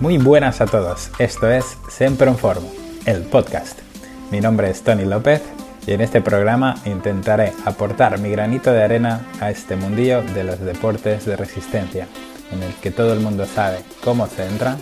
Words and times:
Muy 0.00 0.16
buenas 0.16 0.60
a 0.60 0.66
todos, 0.66 1.10
esto 1.18 1.50
es 1.50 1.76
Siempre 1.88 2.28
en 2.28 2.38
Forma, 2.38 2.68
el 3.04 3.22
podcast. 3.22 3.80
Mi 4.30 4.40
nombre 4.40 4.70
es 4.70 4.82
Tony 4.82 5.04
López 5.04 5.42
y 5.88 5.92
en 5.92 6.00
este 6.00 6.20
programa 6.20 6.76
intentaré 6.84 7.52
aportar 7.64 8.20
mi 8.20 8.30
granito 8.30 8.72
de 8.72 8.84
arena 8.84 9.26
a 9.40 9.50
este 9.50 9.74
mundillo 9.74 10.22
de 10.22 10.44
los 10.44 10.60
deportes 10.60 11.26
de 11.26 11.34
resistencia, 11.34 12.06
en 12.52 12.62
el 12.62 12.72
que 12.74 12.92
todo 12.92 13.12
el 13.12 13.18
mundo 13.18 13.44
sabe 13.44 13.80
cómo 14.04 14.28
se 14.28 14.46
entra, 14.46 14.76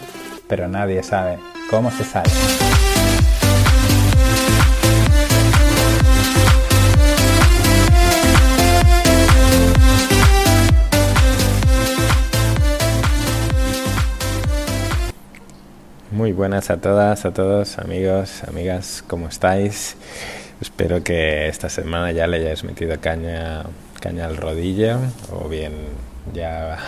pero 0.49 0.69
nadie 0.69 1.03
sabe 1.03 1.39
cómo 1.71 1.91
se 1.91 2.05
sale. 2.05 2.31
Muy 16.27 16.33
buenas 16.33 16.71
a 16.71 16.79
todas, 16.79 17.25
a 17.25 17.33
todos, 17.33 17.79
amigos, 17.79 18.43
amigas, 18.49 19.05
¿cómo 19.07 19.29
estáis? 19.29 19.97
Espero 20.61 21.05
que 21.05 21.47
esta 21.47 21.69
semana 21.69 22.11
ya 22.11 22.27
le 22.27 22.39
hayáis 22.39 22.65
metido 22.65 23.01
caña, 23.01 23.63
caña 24.01 24.27
al 24.27 24.37
rodillo 24.37 24.99
o 25.31 25.49
bien 25.49 25.75
ya 26.35 26.79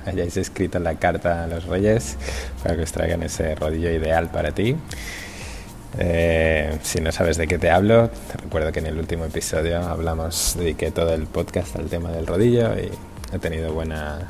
hayáis 0.06 0.36
escrito 0.36 0.78
la 0.78 0.94
carta 0.94 1.42
a 1.42 1.48
los 1.48 1.64
reyes 1.64 2.16
para 2.62 2.76
que 2.76 2.82
os 2.82 2.92
traigan 2.92 3.24
ese 3.24 3.56
rodillo 3.56 3.90
ideal 3.90 4.30
para 4.30 4.52
ti. 4.52 4.76
Eh, 5.98 6.78
si 6.82 7.00
no 7.00 7.10
sabes 7.10 7.36
de 7.36 7.48
qué 7.48 7.58
te 7.58 7.72
hablo, 7.72 8.10
te 8.10 8.36
recuerdo 8.44 8.70
que 8.70 8.78
en 8.78 8.86
el 8.86 8.96
último 8.96 9.24
episodio 9.24 9.82
hablamos, 9.82 10.54
dediqué 10.56 10.92
todo 10.92 11.14
el 11.14 11.26
podcast 11.26 11.74
al 11.74 11.86
tema 11.86 12.12
del 12.12 12.28
rodillo 12.28 12.72
y 12.78 12.92
ha 13.34 13.40
tenido 13.40 13.72
buena 13.72 14.20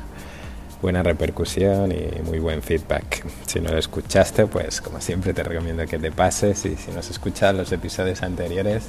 buena 0.81 1.03
repercusión 1.03 1.91
y 1.91 2.21
muy 2.23 2.39
buen 2.39 2.61
feedback. 2.61 3.25
Si 3.45 3.59
no 3.59 3.71
lo 3.71 3.77
escuchaste, 3.77 4.47
pues 4.47 4.81
como 4.81 5.01
siempre 5.01 5.33
te 5.33 5.43
recomiendo 5.43 5.85
que 5.85 5.97
te 5.97 6.11
pases 6.11 6.65
y 6.65 6.75
si 6.75 6.91
no 6.91 6.99
has 6.99 7.09
escuchado 7.09 7.53
los 7.53 7.71
episodios 7.71 8.21
anteriores, 8.23 8.83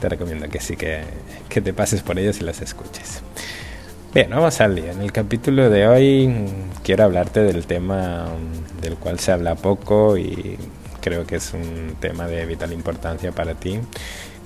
te 0.00 0.08
recomiendo 0.08 0.48
que 0.48 0.60
sí 0.60 0.76
que, 0.76 1.02
que 1.48 1.60
te 1.60 1.72
pases 1.72 2.02
por 2.02 2.18
ellos 2.18 2.40
y 2.40 2.44
los 2.44 2.60
escuches. 2.60 3.22
Bien, 4.12 4.28
vamos 4.30 4.60
al 4.60 4.74
día. 4.74 4.90
En 4.92 5.02
el 5.02 5.12
capítulo 5.12 5.70
de 5.70 5.86
hoy 5.86 6.46
quiero 6.82 7.04
hablarte 7.04 7.44
del 7.44 7.66
tema 7.66 8.26
del 8.82 8.96
cual 8.96 9.20
se 9.20 9.30
habla 9.30 9.54
poco 9.54 10.16
y 10.16 10.58
creo 11.00 11.26
que 11.26 11.36
es 11.36 11.52
un 11.54 11.96
tema 12.00 12.26
de 12.26 12.44
vital 12.46 12.72
importancia 12.72 13.32
para 13.32 13.54
ti, 13.54 13.78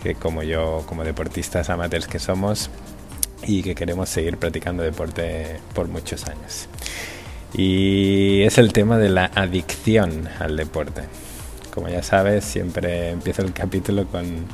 que 0.02 0.14
como 0.14 0.42
yo, 0.42 0.84
como 0.86 1.04
deportistas 1.04 1.70
amateurs 1.70 2.06
que 2.06 2.18
somos, 2.18 2.70
y 3.46 3.62
que 3.62 3.74
queremos 3.74 4.08
seguir 4.08 4.36
practicando 4.36 4.82
deporte 4.82 5.60
por 5.74 5.88
muchos 5.88 6.26
años. 6.26 6.68
Y 7.52 8.42
es 8.42 8.58
el 8.58 8.72
tema 8.72 8.98
de 8.98 9.10
la 9.10 9.30
adicción 9.34 10.28
al 10.40 10.56
deporte. 10.56 11.02
Como 11.72 11.88
ya 11.88 12.02
sabes, 12.02 12.44
siempre 12.44 13.10
empiezo 13.10 13.42
el 13.42 13.52
capítulo 13.52 14.06
con, 14.06 14.46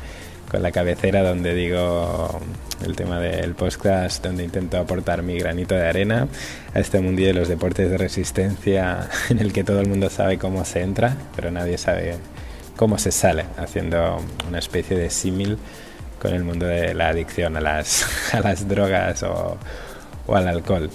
con 0.50 0.62
la 0.62 0.70
cabecera 0.70 1.22
donde 1.22 1.54
digo 1.54 2.40
el 2.84 2.96
tema 2.96 3.20
del 3.20 3.54
podcast, 3.54 4.24
donde 4.24 4.44
intento 4.44 4.78
aportar 4.78 5.22
mi 5.22 5.38
granito 5.38 5.74
de 5.74 5.86
arena 5.86 6.28
a 6.74 6.80
este 6.80 7.00
mundillo 7.00 7.28
de 7.28 7.34
los 7.34 7.48
deportes 7.48 7.90
de 7.90 7.98
resistencia 7.98 9.08
en 9.30 9.38
el 9.38 9.52
que 9.52 9.64
todo 9.64 9.80
el 9.80 9.88
mundo 9.88 10.10
sabe 10.10 10.38
cómo 10.38 10.64
se 10.64 10.82
entra, 10.82 11.16
pero 11.36 11.50
nadie 11.50 11.78
sabe 11.78 12.16
cómo 12.76 12.98
se 12.98 13.12
sale, 13.12 13.44
haciendo 13.58 14.20
una 14.48 14.58
especie 14.58 14.96
de 14.96 15.10
símil 15.10 15.58
con 16.20 16.34
el 16.34 16.44
mundo 16.44 16.66
de 16.66 16.94
la 16.94 17.08
adicción 17.08 17.56
a 17.56 17.60
las, 17.60 18.06
a 18.34 18.40
las 18.40 18.68
drogas 18.68 19.22
o, 19.22 19.58
o, 20.26 20.36
al 20.36 20.48
alcohol. 20.48 20.90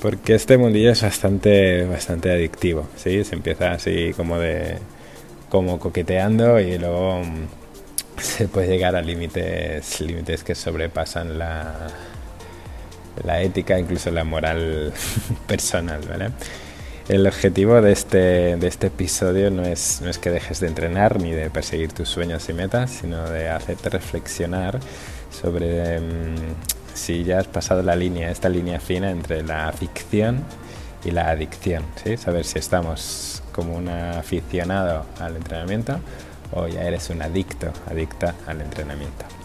Porque 0.00 0.34
este 0.34 0.58
mundillo 0.58 0.92
es 0.92 1.02
bastante, 1.02 1.84
bastante 1.86 2.30
adictivo, 2.30 2.86
¿sí? 2.96 3.24
Se 3.24 3.34
empieza 3.34 3.72
así 3.72 4.12
como 4.16 4.38
de... 4.38 4.78
como 5.50 5.78
coqueteando 5.78 6.60
y 6.60 6.78
luego 6.78 7.22
mm, 7.24 7.46
se 8.20 8.48
puede 8.48 8.68
llegar 8.68 8.94
a 8.94 9.02
límites, 9.02 10.00
límites 10.00 10.44
que 10.44 10.54
sobrepasan 10.54 11.38
la, 11.38 11.88
la 13.24 13.42
ética, 13.42 13.78
incluso 13.78 14.10
la 14.10 14.24
moral 14.24 14.92
personal, 15.46 16.02
¿vale? 16.08 16.30
El 17.08 17.24
objetivo 17.24 17.80
de 17.80 17.92
este, 17.92 18.56
de 18.56 18.66
este 18.66 18.88
episodio 18.88 19.48
no 19.52 19.62
es, 19.62 20.00
no 20.02 20.10
es 20.10 20.18
que 20.18 20.28
dejes 20.30 20.58
de 20.58 20.66
entrenar 20.66 21.20
ni 21.20 21.30
de 21.30 21.50
perseguir 21.50 21.92
tus 21.92 22.08
sueños 22.08 22.48
y 22.48 22.52
metas, 22.52 22.90
sino 22.90 23.30
de 23.30 23.48
hacerte 23.48 23.90
reflexionar 23.90 24.80
sobre 25.30 26.00
mm, 26.00 26.34
si 26.94 27.22
ya 27.22 27.38
has 27.38 27.46
pasado 27.46 27.82
la 27.84 27.94
línea, 27.94 28.32
esta 28.32 28.48
línea 28.48 28.80
fina 28.80 29.12
entre 29.12 29.44
la 29.44 29.70
ficción 29.70 30.42
y 31.04 31.12
la 31.12 31.30
adicción. 31.30 31.84
¿sí? 32.02 32.16
Saber 32.16 32.44
si 32.44 32.58
estamos 32.58 33.40
como 33.52 33.76
un 33.76 33.88
aficionado 33.88 35.06
al 35.20 35.36
entrenamiento 35.36 36.00
o 36.50 36.66
ya 36.66 36.82
eres 36.82 37.08
un 37.10 37.22
adicto, 37.22 37.72
adicta 37.88 38.34
al 38.48 38.62
entrenamiento. 38.62 39.35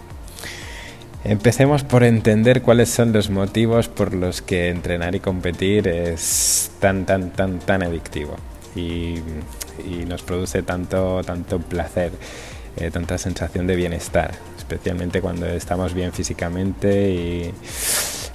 Empecemos 1.24 1.84
por 1.84 2.04
entender 2.04 2.64
cuáles 2.64 2.90
son 2.90 3.14
los 3.14 3.30
motivos 3.30 3.88
por 3.88 4.14
los 4.16 4.42
que 4.42 4.70
entrenar 4.70 5.14
y 5.14 5.20
competir 5.20 5.88
es 5.88 6.72
tan, 6.80 7.06
tan, 7.06 7.30
tan, 7.32 7.60
tan 7.60 7.84
adictivo 7.84 8.36
y, 8.76 9.20
nos 10.08 10.24
produce 10.24 10.64
tanto, 10.64 11.22
tanto 11.24 11.60
placer, 11.60 12.12
eh, 12.76 12.90
tanta 12.92 13.18
sensación 13.18 13.68
de 13.68 13.76
bienestar, 13.76 14.32
especialmente 14.58 15.22
cuando 15.22 15.46
estamos 15.46 15.94
bien 15.94 16.12
físicamente 16.12 17.12
y, 17.12 17.54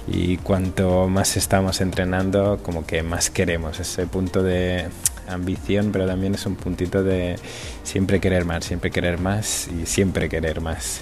y 0.07 0.37
cuanto 0.37 1.07
más 1.07 1.35
estamos 1.37 1.81
entrenando, 1.81 2.59
como 2.63 2.85
que 2.85 3.03
más 3.03 3.29
queremos 3.29 3.79
ese 3.79 4.07
punto 4.07 4.43
de 4.43 4.87
ambición, 5.27 5.91
pero 5.91 6.07
también 6.07 6.35
es 6.35 6.45
un 6.45 6.55
puntito 6.55 7.03
de 7.03 7.35
siempre 7.83 8.19
querer 8.19 8.45
más, 8.45 8.65
siempre 8.65 8.91
querer 8.91 9.19
más 9.19 9.67
y 9.67 9.85
siempre 9.85 10.29
querer 10.29 10.61
más. 10.61 11.01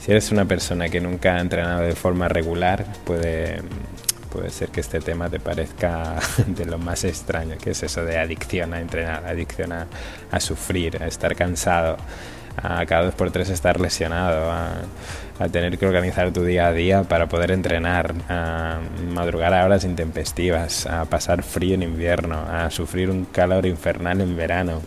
Si 0.00 0.10
eres 0.10 0.32
una 0.32 0.46
persona 0.46 0.88
que 0.88 0.98
nunca 0.98 1.36
ha 1.36 1.40
entrenado 1.40 1.82
de 1.82 1.94
forma 1.94 2.26
regular, 2.26 2.86
puede, 3.04 3.60
puede 4.32 4.48
ser 4.48 4.70
que 4.70 4.80
este 4.80 4.98
tema 5.00 5.28
te 5.28 5.40
parezca 5.40 6.16
de 6.46 6.64
lo 6.64 6.78
más 6.78 7.04
extraño, 7.04 7.58
que 7.58 7.72
es 7.72 7.82
eso 7.82 8.02
de 8.06 8.16
adicción 8.16 8.72
a 8.72 8.80
entrenar, 8.80 9.26
adicción 9.26 9.72
a, 9.72 10.40
sufrir, 10.40 11.02
a 11.02 11.06
estar 11.06 11.36
cansado, 11.36 11.98
a 12.56 12.86
cada 12.86 13.04
dos 13.04 13.14
por 13.14 13.30
tres 13.30 13.50
estar 13.50 13.78
lesionado, 13.78 14.50
a, 14.50 14.72
a, 15.38 15.48
tener 15.50 15.76
que 15.76 15.84
organizar 15.84 16.32
tu 16.32 16.44
día 16.44 16.68
a 16.68 16.72
día 16.72 17.02
para 17.02 17.28
poder 17.28 17.50
entrenar, 17.50 18.14
a 18.30 18.78
madrugar 19.12 19.52
a 19.52 19.66
horas 19.66 19.84
intempestivas, 19.84 20.86
a 20.86 21.04
pasar 21.04 21.42
frío 21.42 21.74
en 21.74 21.82
invierno, 21.82 22.38
a 22.38 22.70
sufrir 22.70 23.10
un 23.10 23.26
calor 23.26 23.66
infernal 23.66 24.22
en 24.22 24.34
verano. 24.34 24.80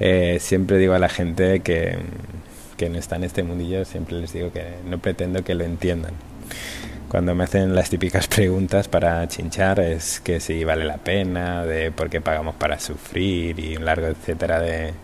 Eh, 0.00 0.36
siempre 0.38 0.76
digo 0.76 0.92
a 0.92 0.98
la 0.98 1.08
gente 1.08 1.60
que 1.60 1.98
que 2.80 2.88
no 2.88 2.98
están 2.98 3.18
en 3.18 3.24
este 3.24 3.42
mundillo, 3.42 3.84
siempre 3.84 4.16
les 4.16 4.32
digo 4.32 4.50
que 4.52 4.64
no 4.86 4.96
pretendo 4.96 5.44
que 5.44 5.54
lo 5.54 5.64
entiendan. 5.64 6.14
Cuando 7.10 7.34
me 7.34 7.44
hacen 7.44 7.74
las 7.74 7.90
típicas 7.90 8.26
preguntas 8.36 8.88
para 8.88 9.28
chinchar 9.28 9.80
es 9.80 10.18
que 10.20 10.40
si 10.40 10.64
vale 10.64 10.86
la 10.86 10.96
pena, 10.96 11.66
de 11.66 11.92
por 11.92 12.08
qué 12.08 12.22
pagamos 12.22 12.54
para 12.54 12.80
sufrir 12.80 13.60
y 13.60 13.76
un 13.76 13.84
largo 13.84 14.06
etcétera 14.06 14.60
de 14.60 14.94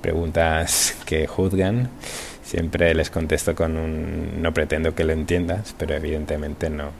preguntas 0.00 0.96
que 1.04 1.26
juzgan, 1.26 1.90
siempre 2.42 2.94
les 2.94 3.10
contesto 3.10 3.54
con 3.54 3.76
un 3.76 4.40
no 4.40 4.54
pretendo 4.54 4.94
que 4.94 5.04
lo 5.04 5.12
entiendas, 5.12 5.74
pero 5.76 5.94
evidentemente 5.94 6.70
no, 6.70 6.92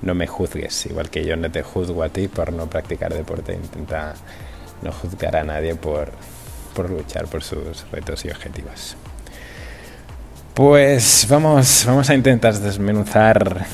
no 0.00 0.16
me 0.16 0.26
juzgues, 0.26 0.86
igual 0.86 1.08
que 1.08 1.24
yo 1.24 1.36
no 1.36 1.52
te 1.52 1.62
juzgo 1.62 2.02
a 2.02 2.08
ti 2.08 2.26
por 2.26 2.52
no 2.52 2.68
practicar 2.68 3.14
deporte, 3.14 3.54
intenta 3.54 4.14
no 4.82 4.90
juzgar 4.90 5.36
a 5.36 5.44
nadie 5.44 5.76
por, 5.76 6.10
por 6.74 6.90
luchar 6.90 7.28
por 7.28 7.44
sus 7.44 7.88
retos 7.92 8.24
y 8.24 8.30
objetivos. 8.30 8.96
Pues 10.54 11.26
vamos, 11.30 11.84
vamos 11.86 12.10
a 12.10 12.14
intentar 12.14 12.52
desmenuzar 12.52 13.64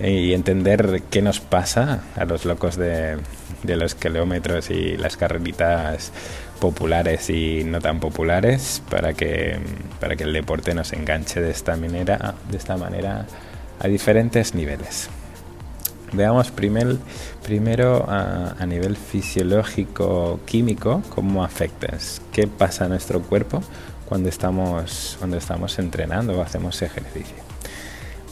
y 0.00 0.32
entender 0.32 1.02
qué 1.10 1.22
nos 1.22 1.38
pasa 1.38 2.02
a 2.16 2.24
los 2.24 2.44
locos 2.44 2.74
de, 2.74 3.18
los 3.62 3.94
kilómetros 3.94 4.68
y 4.70 4.96
las 4.96 5.16
carreritas 5.16 6.10
populares 6.58 7.30
y 7.30 7.62
no 7.62 7.80
tan 7.80 8.00
populares 8.00 8.82
para 8.90 9.12
que, 9.12 9.60
para 10.00 10.16
que 10.16 10.24
el 10.24 10.32
deporte 10.32 10.74
nos 10.74 10.92
enganche 10.92 11.40
de 11.40 11.52
esta 11.52 11.76
manera, 11.76 12.34
de 12.50 12.56
esta 12.56 12.76
manera 12.76 13.24
a 13.78 13.86
diferentes 13.86 14.56
niveles. 14.56 15.08
Veamos 16.12 16.50
primero, 16.50 16.98
primero 17.44 18.10
a, 18.10 18.56
a 18.58 18.66
nivel 18.66 18.96
fisiológico 18.96 20.40
químico 20.46 21.04
cómo 21.14 21.44
afecta, 21.44 21.96
qué 22.32 22.48
pasa 22.48 22.86
a 22.86 22.88
nuestro 22.88 23.22
cuerpo 23.22 23.62
cuando 24.08 24.28
estamos, 24.28 25.16
cuando 25.18 25.36
estamos 25.36 25.78
entrenando 25.78 26.38
o 26.38 26.42
hacemos 26.42 26.80
ejercicio. 26.82 27.36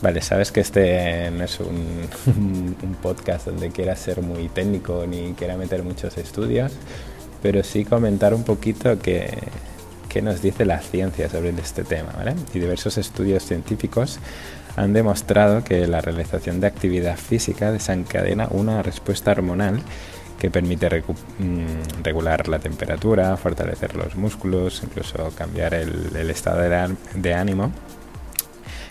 Vale, 0.03 0.21
sabes 0.21 0.53
que 0.53 0.61
este 0.61 1.31
no 1.31 1.45
es 1.45 1.61
un, 1.61 2.09
un, 2.83 2.97
podcast 3.03 3.47
donde 3.47 3.71
quiera 3.71 3.97
ser 3.97 4.23
muy 4.23 4.49
técnico 4.49 5.07
ni 5.07 5.33
quiera 5.35 5.57
meter 5.57 5.83
muchos 5.83 6.19
estudios, 6.19 6.73
pero 7.43 7.63
sí 7.63 7.85
comentar 7.85 8.35
un 8.35 8.45
poquito 8.45 8.99
qué, 8.99 9.31
qué 10.09 10.23
nos 10.23 10.43
dice 10.43 10.65
la 10.65 10.81
ciencia 10.81 11.29
sobre 11.29 11.51
este 11.51 11.85
tema. 11.85 12.13
¿vale? 12.17 12.35
Y 12.53 12.59
diversos 12.59 12.99
estudios 12.99 13.45
científicos 13.45 14.21
han 14.77 14.93
demostrado 14.93 15.65
que 15.65 15.87
la 15.87 16.01
realización 16.01 16.61
de 16.61 16.69
actividad 16.69 17.17
física 17.17 17.73
desencadena 17.73 18.49
una 18.51 18.83
respuesta 18.83 19.33
hormonal 19.33 19.81
que 20.39 20.51
permite 20.51 20.89
mm, 20.89 22.03
regular 22.03 22.49
la 22.49 22.59
temperatura, 22.59 23.37
fortalecer 23.37 23.97
los 23.97 24.17
músculos, 24.17 24.83
incluso 24.83 25.33
cambiar 25.37 25.75
el, 25.75 26.31
estado 26.31 26.61
de, 27.15 27.35
ánimo, 27.35 27.73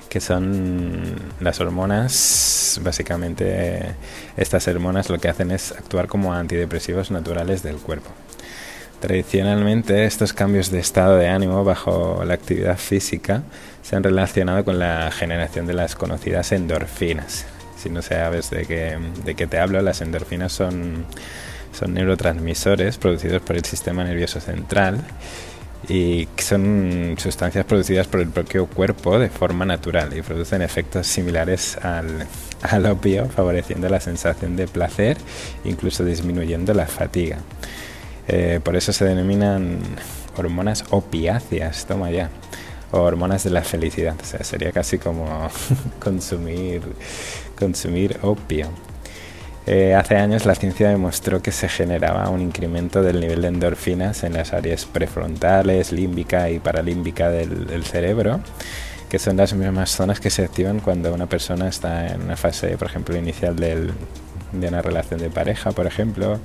que 0.09 0.19
son 0.19 1.15
las 1.39 1.59
hormonas, 1.59 2.79
básicamente 2.83 3.95
estas 4.37 4.67
hormonas 4.67 5.09
lo 5.09 5.19
que 5.19 5.29
hacen 5.29 5.51
es 5.51 5.71
actuar 5.71 6.07
como 6.07 6.33
antidepresivos 6.33 7.11
naturales 7.11 7.63
del 7.63 7.77
cuerpo. 7.77 8.09
Tradicionalmente 8.99 10.05
estos 10.05 10.31
cambios 10.31 10.71
de 10.71 10.79
estado 10.79 11.17
de 11.17 11.27
ánimo 11.27 11.65
bajo 11.65 12.23
la 12.25 12.35
actividad 12.35 12.77
física 12.77 13.43
se 13.81 13.97
han 13.97 14.03
relacionado 14.03 14.63
con 14.63 14.79
la 14.79 15.11
generación 15.11 15.67
de 15.67 15.73
las 15.73 15.95
conocidas 15.95 16.53
endorfinas. 16.53 17.45
Si 17.83 17.89
no 17.89 18.01
sabes 18.01 18.49
de 18.49 18.65
qué, 18.65 18.97
de 19.25 19.35
qué 19.35 19.45
te 19.45 19.59
hablo, 19.59 19.81
las 19.81 19.99
endorfinas 19.99 20.53
son, 20.53 21.05
son 21.73 21.93
neurotransmisores 21.93 22.97
producidos 22.97 23.41
por 23.41 23.57
el 23.57 23.65
sistema 23.65 24.05
nervioso 24.05 24.39
central 24.39 25.01
y 25.89 26.29
son 26.37 27.15
sustancias 27.17 27.65
producidas 27.65 28.07
por 28.07 28.21
el 28.21 28.29
propio 28.29 28.67
cuerpo 28.67 29.19
de 29.19 29.27
forma 29.27 29.65
natural 29.65 30.15
y 30.17 30.21
producen 30.21 30.61
efectos 30.61 31.07
similares 31.07 31.77
al, 31.81 32.25
al 32.61 32.85
opio, 32.85 33.27
favoreciendo 33.27 33.89
la 33.89 33.99
sensación 33.99 34.55
de 34.55 34.67
placer, 34.67 35.17
incluso 35.65 36.05
disminuyendo 36.05 36.73
la 36.73 36.87
fatiga. 36.87 37.39
Eh, 38.29 38.61
por 38.63 38.77
eso 38.77 38.93
se 38.93 39.03
denominan 39.03 39.79
hormonas 40.37 40.85
opiáceas, 40.89 41.85
toma 41.85 42.11
ya, 42.11 42.29
o 42.93 43.01
hormonas 43.01 43.43
de 43.43 43.49
la 43.49 43.63
felicidad. 43.63 44.15
O 44.21 44.25
sea, 44.25 44.43
sería 44.43 44.71
casi 44.71 44.99
como 44.99 45.49
consumir, 45.99 46.81
consumir 47.57 48.17
opio. 48.21 48.69
Eh, 49.65 49.95
hace 49.95 50.17
años 50.17 50.45
la 50.45 50.55
ciencia 50.55 50.89
demostró 50.89 51.41
que 51.41 51.51
se 51.51 51.69
generaba 51.69 52.29
un 52.29 52.41
incremento 52.41 53.01
del 53.01 53.19
nivel 53.19 53.41
de 53.41 53.47
endorfinas 53.47 54.23
en 54.23 54.33
las 54.33 54.53
áreas 54.53 54.85
prefrontales, 54.85 55.91
límbica 55.91 56.49
y 56.49 56.59
paralímbica 56.59 57.29
del, 57.29 57.83
cerebro, 57.83 58.41
que 59.09 59.19
son 59.19 59.37
las 59.37 59.53
mismas 59.53 59.89
zonas 59.89 60.19
que 60.19 60.29
se 60.29 60.43
activan 60.43 60.79
cuando 60.79 61.13
una 61.13 61.27
persona 61.27 61.69
está 61.69 62.07
en 62.07 62.21
una 62.21 62.35
fase, 62.35 62.77
por 62.77 62.89
ejemplo, 62.89 63.15
inicial 63.15 63.55
de 63.55 64.67
una 64.67 64.81
relación 64.81 65.19
de 65.19 65.29
pareja, 65.29 65.71
por 65.71 65.87
ejemplo, 65.87 66.39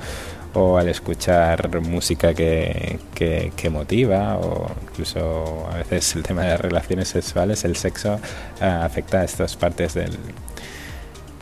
o 0.54 0.78
al 0.78 0.88
escuchar 0.88 1.80
música 1.80 2.34
que, 2.34 2.98
que, 3.14 3.70
motiva 3.70 4.38
o 4.38 4.70
incluso 4.82 5.68
a 5.70 5.78
veces 5.78 6.16
el 6.16 6.22
tema 6.22 6.42
de 6.42 6.48
las 6.50 6.60
relaciones 6.60 7.08
sexuales, 7.08 7.64
el 7.64 7.76
sexo 7.76 8.18
eh, 8.60 8.64
afecta 8.64 9.20
a 9.20 9.24
estas 9.24 9.56
partes 9.56 9.94
del, 9.94 10.16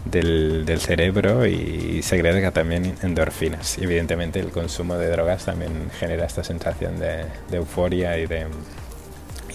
del, 0.04 0.80
cerebro 0.80 1.46
y 1.46 2.02
segrega 2.02 2.50
también 2.50 2.94
endorfinas. 3.02 3.78
Y 3.78 3.84
evidentemente 3.84 4.40
el 4.40 4.50
consumo 4.50 4.96
de 4.96 5.10
drogas 5.10 5.44
también 5.44 5.90
genera 5.98 6.26
esta 6.26 6.44
sensación 6.44 6.98
de, 6.98 7.24
de 7.50 7.56
euforia 7.56 8.18
y 8.18 8.26
de, 8.26 8.46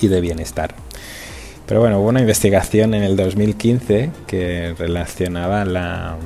y 0.02 0.08
de 0.08 0.22
bienestar. 0.22 0.76
Pero 1.66 1.80
bueno, 1.80 2.00
hubo 2.00 2.10
una 2.10 2.20
investigación 2.20 2.94
en 2.94 3.04
el 3.04 3.16
2015 3.16 4.12
que 4.28 4.76
relacionaba 4.78 5.64
la, 5.64 6.18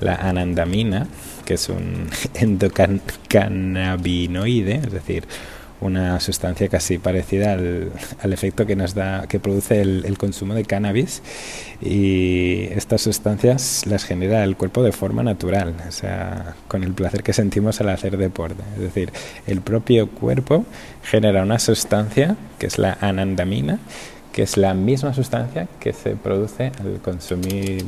la 0.00 0.14
anandamina 0.14 1.08
que 1.46 1.54
es 1.54 1.70
un 1.70 2.10
endocannabinoide, 2.34 4.74
es 4.74 4.92
decir, 4.92 5.24
una 5.80 6.20
sustancia 6.20 6.68
casi 6.68 6.98
parecida 6.98 7.52
al, 7.52 7.92
efecto 8.32 8.66
que 8.66 8.76
nos 8.76 8.94
da 8.94 9.26
que 9.28 9.40
produce 9.40 9.80
el, 9.80 10.18
consumo 10.18 10.54
de 10.54 10.64
cannabis. 10.64 11.22
Y 11.80 12.64
estas 12.72 13.02
sustancias 13.02 13.86
las 13.86 14.04
genera 14.04 14.44
el 14.44 14.56
cuerpo 14.56 14.82
de 14.82 14.92
forma 14.92 15.22
natural 15.22 15.74
o 15.86 15.92
sea 15.92 16.54
con 16.68 16.84
el 16.84 16.92
placer 16.92 17.22
que 17.22 17.32
sentimos 17.32 17.80
al 17.80 17.88
hacer 17.90 18.16
deporte. 18.16 18.62
Es 18.74 18.80
decir 18.80 19.12
el 19.46 19.60
propio 19.60 20.08
cuerpo 20.08 20.64
genera 21.02 21.42
una 21.42 21.58
sustancia 21.58 22.36
que 22.58 22.66
es 22.66 22.78
la 22.78 22.96
anandamina 23.00 23.78
que 24.32 24.42
es 24.42 24.56
la 24.58 24.74
misma 24.74 25.14
sustancia 25.14 25.66
que 25.80 25.92
se 25.92 26.16
produce 26.16 26.72
al 26.80 27.00
consumir 27.02 27.84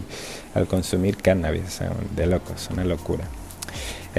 al 0.54 0.66
consumir 0.66 1.16
cannabis 1.16 1.81
de 2.16 2.26
locos 2.26 2.69
una 2.72 2.84
locura 2.84 3.25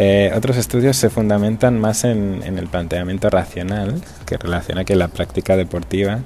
eh, 0.01 0.31
otros 0.33 0.55
estudios 0.55 0.95
se 0.95 1.09
fundamentan 1.09 1.77
más 1.77 2.05
en, 2.05 2.41
el 2.41 2.67
planteamiento 2.67 3.29
racional, 3.29 4.01
que 4.25 4.37
relaciona 4.37 4.85
que 4.85 4.95
la 4.95 5.09
práctica 5.09 5.57
deportiva 5.57 6.19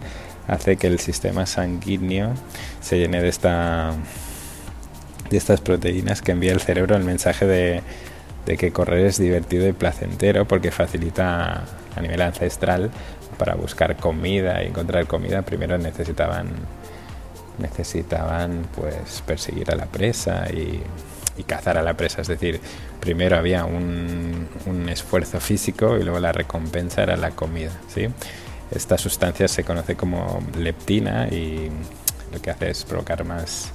hace 0.47 0.75
que 0.77 0.85
el 0.85 0.99
sistema 0.99 1.47
sanguíneo 1.47 2.35
se 2.81 2.99
llene 2.99 3.19
de, 3.19 3.29
esta, 3.29 3.93
de 5.31 5.37
estas 5.37 5.59
proteínas 5.59 6.21
que 6.21 6.33
envía 6.33 6.51
el 6.51 6.59
cerebro 6.59 6.95
el 6.95 7.03
mensaje 7.03 7.47
de, 7.47 7.81
que 8.57 8.71
correr 8.71 9.07
es 9.07 9.17
divertido 9.17 9.67
y 9.67 9.73
placentero 9.73 10.47
porque 10.47 10.69
facilita 10.69 11.63
a 11.95 12.01
nivel 12.01 12.21
ancestral 12.21 12.91
para 13.39 13.55
buscar 13.55 13.95
comida 13.95 14.61
y 14.61 14.67
encontrar 14.67 15.07
comida. 15.07 15.41
Primero 15.41 15.79
necesitaban 15.79 16.49
necesitaban 17.57 18.67
pues 18.75 19.23
perseguir 19.25 19.71
a 19.71 19.75
la 19.75 19.87
presa 19.87 20.47
y 20.51 20.83
y 21.37 21.43
cazar 21.43 21.77
a 21.77 21.83
la 21.83 21.95
presa. 21.95 22.21
Es 22.21 22.27
decir, 22.27 22.59
primero 22.99 23.37
había 23.37 23.65
un, 23.65 24.47
esfuerzo 24.89 25.39
físico 25.39 25.97
y 25.97 26.03
luego 26.03 26.19
la 26.19 26.31
recompensa 26.31 27.03
era 27.03 27.17
la 27.17 27.31
comida. 27.31 27.71
¿sí? 27.87 28.07
Esta 28.71 28.97
sustancia 28.97 29.47
se 29.47 29.63
conoce 29.63 29.95
como 29.95 30.39
leptina 30.57 31.27
y 31.27 31.69
lo 32.31 32.41
que 32.41 32.51
hace 32.51 32.69
es 32.69 32.83
provocar 32.85 33.23
más, 33.23 33.71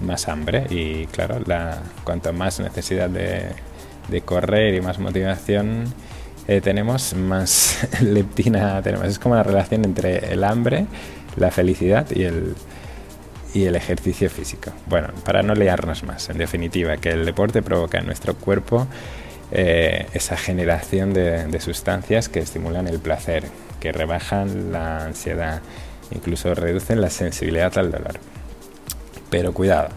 más 0.00 0.28
hambre 0.28 0.66
y 0.70 1.06
claro, 1.06 1.40
la, 1.44 1.82
cuanto 2.04 2.32
más 2.32 2.60
necesidad 2.60 3.10
de, 3.10 3.54
correr 4.24 4.74
y 4.74 4.80
más 4.80 4.98
motivación 4.98 5.92
eh, 6.48 6.60
tenemos, 6.60 7.14
más 7.14 7.86
leptina 8.00 8.80
tenemos. 8.80 9.06
Es 9.08 9.18
como 9.18 9.34
la 9.34 9.42
relación 9.42 9.84
entre 9.84 10.32
el 10.32 10.44
hambre, 10.44 10.86
la 11.36 11.50
felicidad 11.50 12.06
y 12.10 12.22
el, 12.22 12.54
y 13.56 13.64
el 13.64 13.74
ejercicio 13.74 14.28
físico. 14.28 14.70
Bueno, 14.86 15.08
para 15.24 15.42
no 15.42 15.54
liarnos 15.54 16.02
más, 16.02 16.28
en 16.28 16.36
definitiva, 16.36 16.98
que 16.98 17.08
el 17.08 17.24
deporte 17.24 17.62
provoca 17.62 17.96
en 17.98 18.04
nuestro 18.04 18.34
cuerpo 18.34 18.86
eh, 19.50 20.06
esa 20.12 20.36
generación 20.36 21.14
de, 21.14 21.58
sustancias 21.60 22.28
que 22.28 22.40
estimulan 22.40 22.86
el 22.86 22.98
placer, 22.98 23.44
que 23.80 23.92
rebajan 23.92 24.72
la 24.72 25.06
ansiedad, 25.06 25.62
incluso 26.10 26.54
reducen 26.54 27.00
la 27.00 27.08
sensibilidad 27.08 27.78
al 27.78 27.90
dolor. 27.90 28.20
Pero 29.30 29.54
cuidado, 29.54 29.88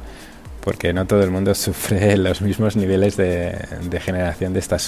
porque 0.63 0.93
no 0.93 1.05
todo 1.05 1.21
el 1.21 1.29
mundo 1.29 1.53
sufre 1.65 2.15
los 2.15 2.41
mismos 2.41 2.77
niveles 2.77 3.17
de, 3.17 3.59
de 3.89 3.99
generación 3.99 4.53
de 4.53 4.59
estas 4.59 4.83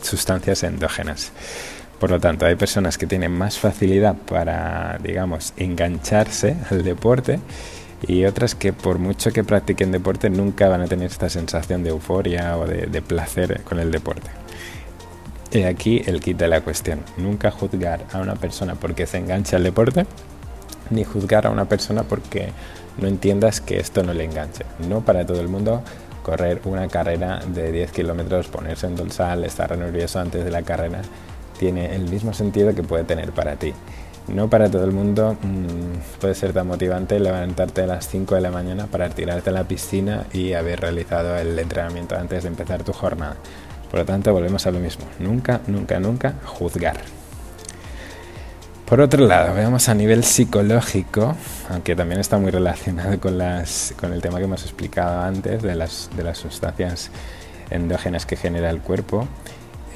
sustancias 0.00 0.62
endógenas. 0.62 1.32
Por 1.98 2.10
lo 2.12 2.20
tanto, 2.20 2.46
hay 2.46 2.54
personas 2.54 2.98
que 2.98 3.08
tienen 3.08 3.32
más 3.32 3.58
facilidad 3.58 4.14
para, 4.14 4.98
digamos, 5.02 5.54
engancharse 5.56 6.56
al 6.70 6.84
deporte 6.84 7.40
y 8.06 8.24
otras 8.24 8.54
que 8.54 8.72
por 8.72 8.98
mucho 8.98 9.32
que 9.32 9.44
practiquen 9.44 9.92
deporte 9.92 10.28
nunca 10.30 10.68
van 10.68 10.82
a 10.82 10.86
tener 10.86 11.10
esta 11.10 11.28
sensación 11.28 11.82
de 11.84 11.90
euforia 11.90 12.58
o 12.58 12.66
de, 12.66 13.02
placer 13.02 13.62
con 13.62 13.78
el 13.78 13.90
deporte. 13.90 14.30
Y 15.52 15.64
aquí 15.64 16.02
el 16.06 16.20
kit 16.20 16.38
de 16.38 16.48
la 16.48 16.62
cuestión. 16.62 17.00
Nunca 17.16 17.50
juzgar 17.50 18.06
a 18.12 18.18
una 18.18 18.36
persona 18.36 18.74
porque 18.74 19.06
se 19.06 19.18
engancha 19.18 19.56
al 19.56 19.64
deporte, 19.64 20.06
ni 20.90 21.04
juzgar 21.04 21.46
a 21.46 21.50
una 21.50 21.66
persona 21.66 22.04
porque 22.04 22.52
no 22.98 23.06
entiendas 23.06 23.60
que 23.60 23.78
esto 23.78 24.02
no 24.02 24.14
le 24.14 24.24
enganche. 24.24 24.64
No 24.88 25.02
para 25.02 25.26
todo 25.26 25.40
el 25.40 25.48
mundo 25.48 25.82
correr 26.22 26.60
una 26.64 26.88
carrera 26.88 27.40
de 27.46 27.70
10 27.70 27.92
kilómetros, 27.92 28.48
ponerse 28.48 28.86
en 28.86 28.96
dorsal, 28.96 29.44
estar 29.44 29.76
nervioso 29.76 30.20
antes 30.20 30.44
de 30.44 30.50
la 30.50 30.62
carrera, 30.62 31.02
tiene 31.58 31.94
el 31.94 32.08
mismo 32.08 32.32
sentido 32.32 32.74
que 32.74 32.82
puede 32.82 33.04
tener 33.04 33.32
para 33.32 33.56
ti. 33.56 33.74
No 34.28 34.48
para 34.48 34.70
todo 34.70 34.84
el 34.84 34.92
mundo 34.92 35.36
mm, 35.42 36.20
puede 36.20 36.34
ser 36.34 36.52
tan 36.52 36.66
motivante 36.66 37.18
levantarte 37.18 37.82
a 37.82 37.86
las 37.86 38.08
5 38.08 38.34
de 38.36 38.40
la 38.40 38.50
mañana 38.50 38.86
para 38.86 39.08
tirarte 39.10 39.50
a 39.50 39.52
la 39.52 39.64
piscina 39.64 40.26
y 40.32 40.52
haber 40.52 40.80
realizado 40.80 41.36
el 41.36 41.58
entrenamiento 41.58 42.16
antes 42.16 42.44
de 42.44 42.48
empezar 42.48 42.84
tu 42.84 42.92
jornada. 42.92 43.36
Por 43.90 44.00
lo 44.00 44.06
tanto, 44.06 44.32
volvemos 44.32 44.66
a 44.66 44.70
lo 44.70 44.78
mismo. 44.78 45.04
Nunca, 45.18 45.60
nunca, 45.66 46.00
nunca 46.00 46.34
juzgar. 46.44 46.96
Por 48.86 49.00
otro 49.00 49.26
lado, 49.26 49.54
veamos 49.54 49.88
a 49.88 49.94
nivel 49.94 50.22
psicológico, 50.22 51.34
aunque 51.70 51.96
también 51.96 52.20
está 52.20 52.38
muy 52.38 52.50
relacionado 52.50 53.18
con, 53.20 53.40
el 53.40 54.22
tema 54.22 54.38
que 54.38 54.44
hemos 54.44 54.62
explicado 54.62 55.20
antes 55.20 55.62
de 55.62 55.74
las 55.74 56.38
sustancias 56.38 57.10
endógenas 57.72 58.26
que 58.26 58.36
genera 58.36 58.70
el 58.70 58.80
cuerpo. 58.80 59.26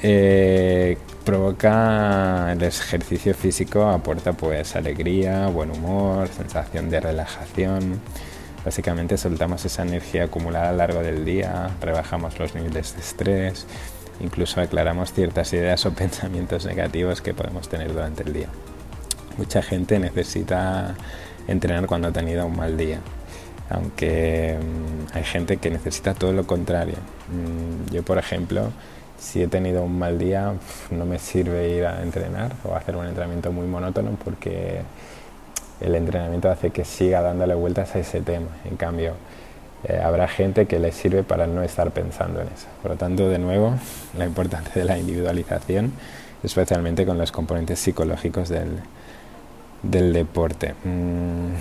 Eh, 0.03 0.97
provoca 1.25 2.51
el 2.53 2.61
ejercicio 2.61 3.33
físico, 3.33 3.87
aporta 3.87 4.33
pues 4.33 4.75
alegría, 4.75 5.47
buen 5.47 5.71
humor, 5.71 6.27
sensación 6.29 6.89
de 6.89 6.99
relajación. 6.99 7.99
Básicamente 8.63 9.17
soltamos 9.17 9.65
esa 9.65 9.83
energía 9.83 10.25
acumulada 10.25 10.69
a 10.69 10.71
lo 10.71 10.77
largo 10.77 11.01
del 11.01 11.25
día, 11.25 11.69
rebajamos 11.81 12.37
los 12.37 12.53
niveles 12.53 12.95
de 12.95 13.01
estrés, 13.01 13.65
incluso 14.19 14.61
aclaramos 14.61 15.13
ciertas 15.13 15.51
ideas 15.53 15.85
o 15.85 15.93
pensamientos 15.95 16.65
negativos 16.65 17.21
que 17.21 17.33
podemos 17.33 17.67
tener 17.69 17.93
durante 17.93 18.23
el 18.23 18.33
día. 18.33 18.47
Mucha 19.37 19.61
gente 19.61 19.99
necesita 19.99 20.95
entrenar 21.47 21.87
cuando 21.87 22.09
ha 22.09 22.11
tenido 22.11 22.45
un 22.45 22.55
mal 22.55 22.77
día. 22.77 22.99
aunque 23.69 24.57
mm, 24.57 25.17
hay 25.17 25.23
gente 25.23 25.57
que 25.57 25.69
necesita 25.69 26.13
todo 26.13 26.31
lo 26.33 26.47
contrario. 26.47 26.95
Mm, 27.29 27.93
yo, 27.93 28.03
por 28.03 28.17
ejemplo, 28.17 28.71
si 29.17 29.41
he 29.41 29.47
tenido 29.47 29.83
un 29.83 29.97
mal 29.97 30.19
día, 30.19 30.53
no 30.91 31.05
me 31.05 31.19
sirve 31.19 31.69
ir 31.69 31.85
a 31.85 32.01
entrenar 32.03 32.53
o 32.63 32.75
hacer 32.75 32.95
un 32.95 33.05
entrenamiento 33.05 33.51
muy 33.51 33.65
monótono 33.65 34.11
porque 34.23 34.81
el 35.81 35.95
entrenamiento 35.95 36.49
hace 36.49 36.71
que 36.71 36.85
siga 36.85 37.21
dándole 37.21 37.55
vueltas 37.55 37.95
a 37.95 37.99
ese 37.99 38.21
tema. 38.21 38.47
En 38.65 38.77
cambio, 38.77 39.13
eh, 39.83 39.99
habrá 40.03 40.27
gente 40.27 40.65
que 40.65 40.79
le 40.79 40.91
sirve 40.91 41.23
para 41.23 41.47
no 41.47 41.63
estar 41.63 41.91
pensando 41.91 42.41
en 42.41 42.47
eso. 42.47 42.67
Por 42.81 42.91
lo 42.91 42.97
tanto, 42.97 43.29
de 43.29 43.39
nuevo, 43.39 43.73
la 44.17 44.25
importancia 44.25 44.73
de 44.73 44.85
la 44.85 44.97
individualización, 44.97 45.93
especialmente 46.43 47.05
con 47.05 47.17
los 47.17 47.31
componentes 47.31 47.79
psicológicos 47.79 48.49
del, 48.49 48.79
del 49.83 50.13
deporte. 50.13 50.73
Mm, 50.83 51.53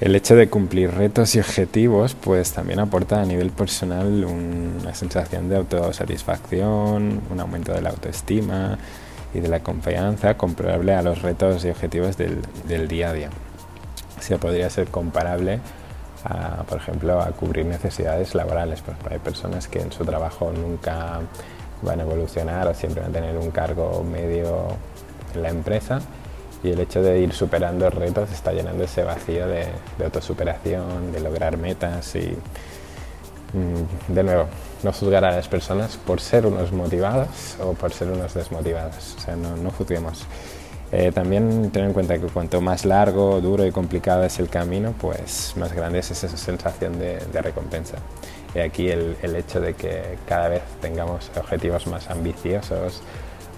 el 0.00 0.14
hecho 0.14 0.36
de 0.36 0.48
cumplir 0.48 0.92
retos 0.92 1.34
y 1.34 1.40
objetivos 1.40 2.14
pues 2.14 2.52
también 2.52 2.78
aporta 2.78 3.20
a 3.20 3.24
nivel 3.24 3.50
personal 3.50 4.24
una 4.24 4.94
sensación 4.94 5.48
de 5.48 5.56
autosatisfacción, 5.56 7.20
un 7.30 7.40
aumento 7.40 7.72
de 7.72 7.82
la 7.82 7.90
autoestima 7.90 8.78
y 9.34 9.40
de 9.40 9.48
la 9.48 9.60
confianza 9.60 10.36
comparable 10.36 10.94
a 10.94 11.02
los 11.02 11.22
retos 11.22 11.64
y 11.64 11.70
objetivos 11.70 12.16
del, 12.16 12.88
día 12.88 13.10
a 13.10 13.12
día. 13.12 13.30
Se 14.20 14.38
podría 14.38 14.70
ser 14.70 14.88
comparable 14.88 15.60
por 16.68 16.78
ejemplo, 16.78 17.22
a 17.22 17.28
cubrir 17.28 17.64
necesidades 17.64 18.34
laborales. 18.34 18.82
Pues 18.82 18.96
hay 19.08 19.18
personas 19.18 19.66
que 19.66 19.80
en 19.80 19.92
su 19.92 20.04
trabajo 20.04 20.52
nunca 20.52 21.20
van 21.80 22.00
a 22.00 22.02
evolucionar 22.02 22.66
o 22.68 22.74
siempre 22.74 23.00
van 23.00 23.10
a 23.10 23.14
tener 23.14 23.38
un 23.38 23.50
cargo 23.50 24.04
medio 24.04 24.66
en 25.34 25.42
la 25.42 25.48
empresa 25.48 26.00
y 26.62 26.70
el 26.70 26.80
hecho 26.80 27.02
de 27.02 27.20
ir 27.20 27.32
superando 27.32 27.88
retos 27.90 28.30
está 28.32 28.52
llenando 28.52 28.84
ese 28.84 29.04
vacío 29.04 29.46
de, 29.46 29.66
autosuperación, 30.04 31.12
de 31.12 31.20
lograr 31.20 31.56
metas 31.56 32.14
y 32.16 32.36
mm, 33.52 34.12
de 34.12 34.22
nuevo, 34.22 34.46
no 34.82 34.92
juzgar 34.92 35.24
a 35.24 35.32
las 35.32 35.48
personas 35.48 35.96
por 35.96 36.20
ser 36.20 36.46
unos 36.46 36.72
motivados 36.72 37.56
o 37.60 37.74
por 37.74 37.92
ser 37.92 38.08
unos 38.08 38.34
desmotivados, 38.34 39.16
o 39.18 39.20
sea, 39.20 39.36
no, 39.36 39.56
no 39.56 39.70
juzguemos. 39.70 40.26
Eh, 40.90 41.12
también 41.12 41.70
tener 41.70 41.88
en 41.88 41.92
cuenta 41.92 42.18
que 42.18 42.26
cuanto 42.28 42.62
más 42.62 42.86
largo, 42.86 43.42
duro 43.42 43.66
y 43.66 43.70
complicado 43.70 44.24
es 44.24 44.38
el 44.38 44.48
camino, 44.48 44.94
pues 44.98 45.52
más 45.56 45.72
grande 45.74 45.98
es 45.98 46.10
esa 46.10 46.28
sensación 46.28 46.98
de, 46.98 47.18
recompensa. 47.42 47.98
Y 48.54 48.60
aquí 48.60 48.88
el 48.88 49.36
hecho 49.36 49.60
de 49.60 49.74
que 49.74 50.16
cada 50.26 50.48
vez 50.48 50.62
tengamos 50.80 51.30
objetivos 51.36 51.86
más 51.86 52.08
ambiciosos, 52.08 53.02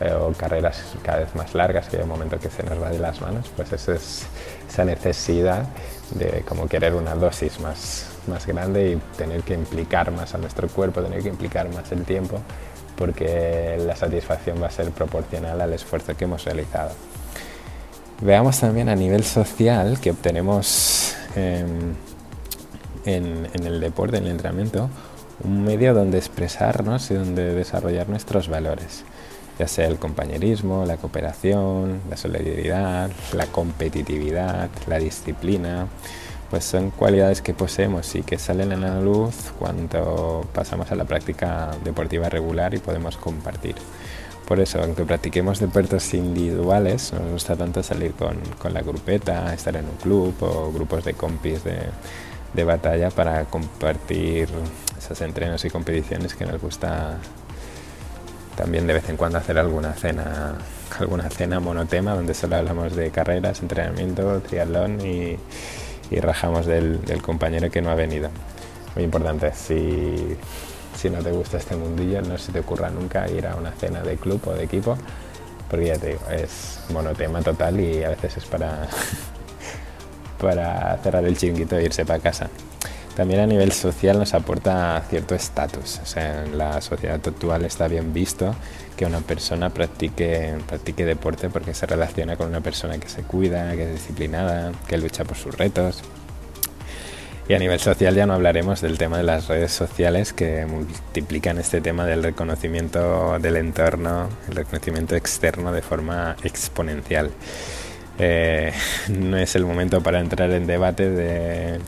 o 0.01 0.33
carreras 0.33 0.83
cada 1.03 1.19
vez 1.21 1.35
más 1.35 1.55
largas, 1.55 1.89
que 1.89 1.99
hay 1.99 2.03
un 2.03 2.09
momento 2.09 2.39
que 2.39 2.49
se 2.49 2.63
nos 2.63 2.81
va 2.81 2.89
de 2.91 2.99
las 2.99 3.21
manos, 3.21 3.51
pues 3.55 3.73
esa 3.73 3.95
es 3.95 4.27
esa 4.69 4.85
necesidad 4.85 5.65
de 6.15 6.43
como 6.49 6.69
querer 6.69 6.95
una 6.95 7.15
dosis 7.15 7.61
más, 7.61 8.07
más 8.27 8.47
grande 8.47 8.93
y 8.93 8.97
tener 9.17 9.43
que 9.43 9.55
implicar 9.55 10.11
más 10.11 10.35
a 10.35 10.39
nuestro 10.39 10.69
cuerpo, 10.69 11.03
tener 11.03 11.23
que 11.23 11.29
implicar 11.29 11.69
más 11.73 11.91
el 11.93 12.05
tiempo, 12.05 12.41
porque 12.97 13.77
la 13.85 13.97
satisfacción 13.97 14.63
va 14.63 14.69
a 14.69 14.71
ser 14.71 14.91
proporcional 14.91 15.61
al 15.61 15.73
esfuerzo 15.73 16.17
que 16.17 16.25
hemos 16.25 16.45
realizado. 16.45 16.93
Veamos 18.23 18.61
también 18.61 18.89
a 18.89 18.97
nivel 18.97 19.25
social 19.25 19.99
que 20.01 20.11
obtenemos 20.11 21.15
en, 21.35 21.97
en 23.05 23.67
el 23.67 23.81
deporte, 23.81 24.19
en 24.19 24.25
el 24.25 24.31
entrenamiento, 24.33 24.89
un 25.43 25.65
medio 25.65 25.95
donde 25.95 26.19
expresarnos 26.19 27.11
y 27.11 27.15
donde 27.15 27.55
desarrollar 27.55 28.09
nuestros 28.09 28.49
valores 28.49 29.05
ya 29.61 29.69
sea 29.69 29.89
el 29.89 29.99
compañerismo, 29.99 30.87
la 30.87 30.97
cooperación, 30.97 32.01
la 32.09 32.17
solidaridad, 32.17 33.11
la 33.35 33.45
competitividad, 33.45 34.71
la 34.87 34.99
disciplina, 34.99 35.87
pues 36.49 36.65
son 36.65 36.91
cualidades 36.91 37.43
que 37.43 37.53
poseemos 37.53 38.15
y 38.15 38.23
que 38.23 38.39
salen 38.39 38.73
a 38.73 38.77
la 38.77 39.01
luz 39.03 39.53
cuando 39.59 40.49
pasamos 40.55 40.91
a 40.93 40.95
la 40.95 41.05
práctica 41.05 41.73
deportiva 41.85 42.31
regular 42.31 42.73
y 42.73 42.79
podemos 42.79 43.19
compartir. 43.19 43.75
Por 44.49 44.61
eso, 44.61 44.81
aunque 44.83 45.05
practiquemos 45.05 45.61
deportes 45.61 46.15
individuales, 46.15 47.13
nos 47.13 47.31
gusta 47.31 47.55
tanto 47.55 47.83
salir 47.83 48.13
con, 48.13 48.39
con 48.59 48.73
la 48.73 48.81
grupeta, 48.81 49.53
estar 49.53 49.77
en 49.77 49.85
un 49.85 49.97
club 49.97 50.35
o 50.41 50.73
grupos 50.73 51.05
de 51.05 51.13
compis 51.13 51.63
de, 51.65 51.81
de 52.55 52.65
batalla 52.65 53.11
para 53.11 53.45
compartir 53.45 54.49
esos 54.99 55.21
entrenos 55.21 55.63
y 55.67 55.71
competiciones 55.71 56.35
que 56.35 56.47
nos 56.47 56.59
gusta 56.63 57.19
también 58.61 58.87
de 58.87 58.93
vez 58.93 59.09
en 59.09 59.17
cuando 59.17 59.39
hacer 59.39 59.59
alguna 59.59 59.95
cena, 59.95 60.53
alguna 60.99 61.31
cena 61.31 61.61
monotema 61.61 62.15
donde 62.15 62.35
solo 62.35 62.57
hablamos 62.57 62.95
de 62.95 63.11
carreras, 63.11 63.63
entrenamiento, 63.63 64.43
triatlón 64.43 65.01
y, 65.01 65.39
rajamos 66.21 66.67
del, 66.67 67.01
compañero 67.23 67.71
que 67.71 67.81
no 67.81 67.91
ha 67.91 67.95
venido. 67.95 68.29
Muy 68.95 69.05
importante, 69.05 69.51
si, 69.55 70.37
si 70.95 71.09
no 71.09 71.23
te 71.23 71.33
gusta 71.33 71.57
este 71.57 71.75
mundillo, 71.75 72.21
no 72.21 72.37
se 72.37 72.53
te 72.53 72.61
ocurra 72.61 72.91
nunca 72.91 73.31
ir 73.31 73.47
a 73.47 73.57
una 73.57 73.73
cena 73.73 74.03
de 74.03 74.19
club 74.19 74.43
o 74.47 74.53
de 74.53 74.65
equipo, 74.65 74.99
porque 75.71 75.87
ya 75.87 75.97
te 75.97 76.09
digo, 76.09 76.21
es 76.31 76.81
monotema 76.93 77.41
total 77.41 77.81
y 77.81 78.05
a 78.05 78.11
veces 78.11 78.37
es 78.37 78.45
para, 78.45 78.89
para 80.39 80.99
cerrar 80.99 81.25
el 81.25 81.35
chinguito 81.35 81.79
e 81.79 81.85
irse 81.85 82.05
para 82.05 82.19
casa 82.19 82.51
también 83.15 83.41
a 83.41 83.47
nivel 83.47 83.73
social 83.73 84.19
nos 84.19 84.35
aporta 84.35 85.03
cierto 85.09 85.35
estatus. 85.35 86.01
O 86.03 86.07
sea, 86.07 86.45
en 86.45 86.57
la 86.57 86.81
sociedad 86.81 87.21
actual 87.27 87.65
está 87.65 87.89
bien 87.89 88.13
visto 88.13 88.55
que 88.97 89.07
una 89.07 89.21
persona 89.21 89.71
practique, 89.71 90.57
practique 90.67 91.05
deporte 91.05 91.49
porque 91.49 91.75
se 91.75 91.87
relaciona 91.87 92.37
con 92.37 92.49
una 92.49 92.61
persona 92.61 92.99
que 92.99 93.09
se 93.09 93.23
cuida, 93.23 93.75
que 93.75 93.85
es 93.85 93.93
disciplinada, 93.93 94.73
que 94.87 94.99
lucha 94.99 95.25
por 95.25 95.37
sus 95.37 95.57
retos. 95.57 96.03
Y 97.49 97.55
a 97.55 97.59
nivel 97.59 97.81
social 97.81 98.15
ya 98.15 98.27
no 98.27 98.35
hablaremos 98.35 98.81
del 98.81 98.97
tema 98.97 99.19
de 99.19 99.25
las 99.25 99.49
redes 99.49 99.73
sociales 99.73 100.33
que 100.33 100.67
multiplican 100.67 101.59
este 101.59 101.81
tema 101.81 102.07
del 102.07 102.23
reconocimiento 102.23 103.39
del 103.41 103.57
entorno, 103.57 104.29
el 104.49 104.55
reconocimiento 104.55 105.17
externo 105.17 105.73
de 105.73 105.83
forma 105.83 106.37
exponencial. 106.45 107.33
Eh, 108.21 108.73
no 109.09 109.37
es 109.37 109.57
el 109.57 109.67
momento 109.67 110.01
para 110.01 110.21
entrar 110.21 110.53
en 110.53 110.69
debate 110.69 111.11
de 111.11 111.81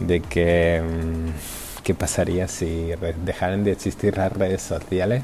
de 0.00 0.20
que 0.20 0.82
mm, 0.82 1.82
qué 1.82 1.94
pasaría 1.94 2.48
si 2.48 2.92
dejaran 3.24 3.64
de 3.64 3.72
existir 3.72 4.16
las 4.16 4.32
redes 4.32 4.62
sociales, 4.62 5.22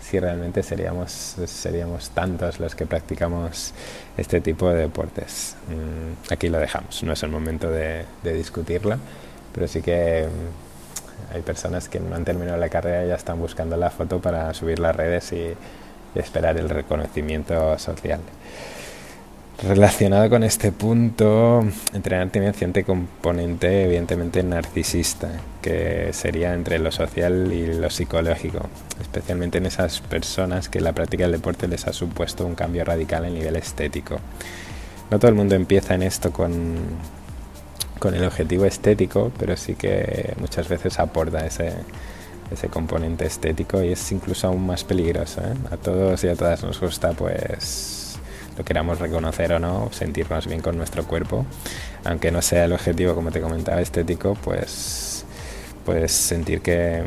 si 0.00 0.20
realmente 0.20 0.62
seríamos, 0.62 1.36
seríamos 1.46 2.10
tantos 2.10 2.60
los 2.60 2.76
que 2.76 2.86
practicamos 2.86 3.72
este 4.16 4.40
tipo 4.40 4.70
de 4.70 4.82
deportes. 4.82 5.56
Mm, 5.68 6.32
aquí 6.32 6.48
lo 6.48 6.58
dejamos, 6.58 7.02
no 7.02 7.12
es 7.12 7.22
el 7.22 7.30
momento 7.30 7.70
de, 7.70 8.04
discutirlo, 8.22 8.98
pero 9.52 9.66
sí 9.66 9.82
que 9.82 10.28
mm, 10.28 11.34
hay 11.34 11.42
personas 11.42 11.88
que 11.88 11.98
no 11.98 12.14
han 12.14 12.24
terminado 12.24 12.56
la 12.58 12.68
carrera 12.68 13.04
y 13.04 13.08
ya 13.08 13.16
están 13.16 13.40
buscando 13.40 13.76
la 13.76 13.90
foto 13.90 14.20
para 14.20 14.54
subir 14.54 14.78
las 14.78 14.94
redes 14.94 15.32
y 15.32 15.54
esperar 16.14 16.56
el 16.56 16.68
reconocimiento 16.68 17.78
social. 17.78 18.20
Relacionado 19.62 20.28
con 20.28 20.44
este 20.44 20.70
punto, 20.70 21.64
entrenar 21.94 22.28
tiene 22.28 22.52
cierto 22.52 22.84
componente 22.84 23.84
evidentemente 23.84 24.42
narcisista, 24.42 25.30
que 25.62 26.10
sería 26.12 26.52
entre 26.52 26.78
lo 26.78 26.92
social 26.92 27.50
y 27.50 27.72
lo 27.72 27.88
psicológico, 27.88 28.68
especialmente 29.00 29.56
en 29.56 29.64
esas 29.64 30.02
personas 30.02 30.68
que 30.68 30.80
la 30.80 30.92
práctica 30.92 31.24
del 31.24 31.32
deporte 31.32 31.68
les 31.68 31.86
ha 31.86 31.94
supuesto 31.94 32.44
un 32.44 32.54
cambio 32.54 32.84
radical 32.84 33.24
a 33.24 33.30
nivel 33.30 33.56
estético. 33.56 34.18
No 35.10 35.18
todo 35.18 35.30
el 35.30 35.34
mundo 35.34 35.54
empieza 35.54 35.94
en 35.94 36.02
esto 36.02 36.32
con, 36.32 36.76
con 37.98 38.14
el 38.14 38.24
objetivo 38.24 38.66
estético, 38.66 39.32
pero 39.38 39.56
sí 39.56 39.74
que 39.74 40.34
muchas 40.38 40.68
veces 40.68 40.98
aporta 40.98 41.46
ese, 41.46 41.72
ese 42.52 42.68
componente 42.68 43.24
estético 43.24 43.82
y 43.82 43.92
es 43.92 44.12
incluso 44.12 44.48
aún 44.48 44.66
más 44.66 44.84
peligroso. 44.84 45.40
¿eh? 45.40 45.54
A 45.70 45.78
todos 45.78 46.22
y 46.24 46.28
a 46.28 46.36
todas 46.36 46.62
nos 46.62 46.78
gusta 46.78 47.12
pues 47.12 48.05
lo 48.56 48.64
queramos 48.64 48.98
reconocer 48.98 49.52
o 49.52 49.58
no, 49.58 49.90
sentirnos 49.92 50.46
bien 50.46 50.60
con 50.60 50.76
nuestro 50.76 51.04
cuerpo, 51.04 51.44
aunque 52.04 52.30
no 52.30 52.42
sea 52.42 52.64
el 52.64 52.72
objetivo, 52.72 53.14
como 53.14 53.30
te 53.30 53.40
comentaba, 53.40 53.80
estético, 53.80 54.34
pues 54.34 55.24
puedes 55.84 56.12
sentir 56.12 56.60
que, 56.62 57.02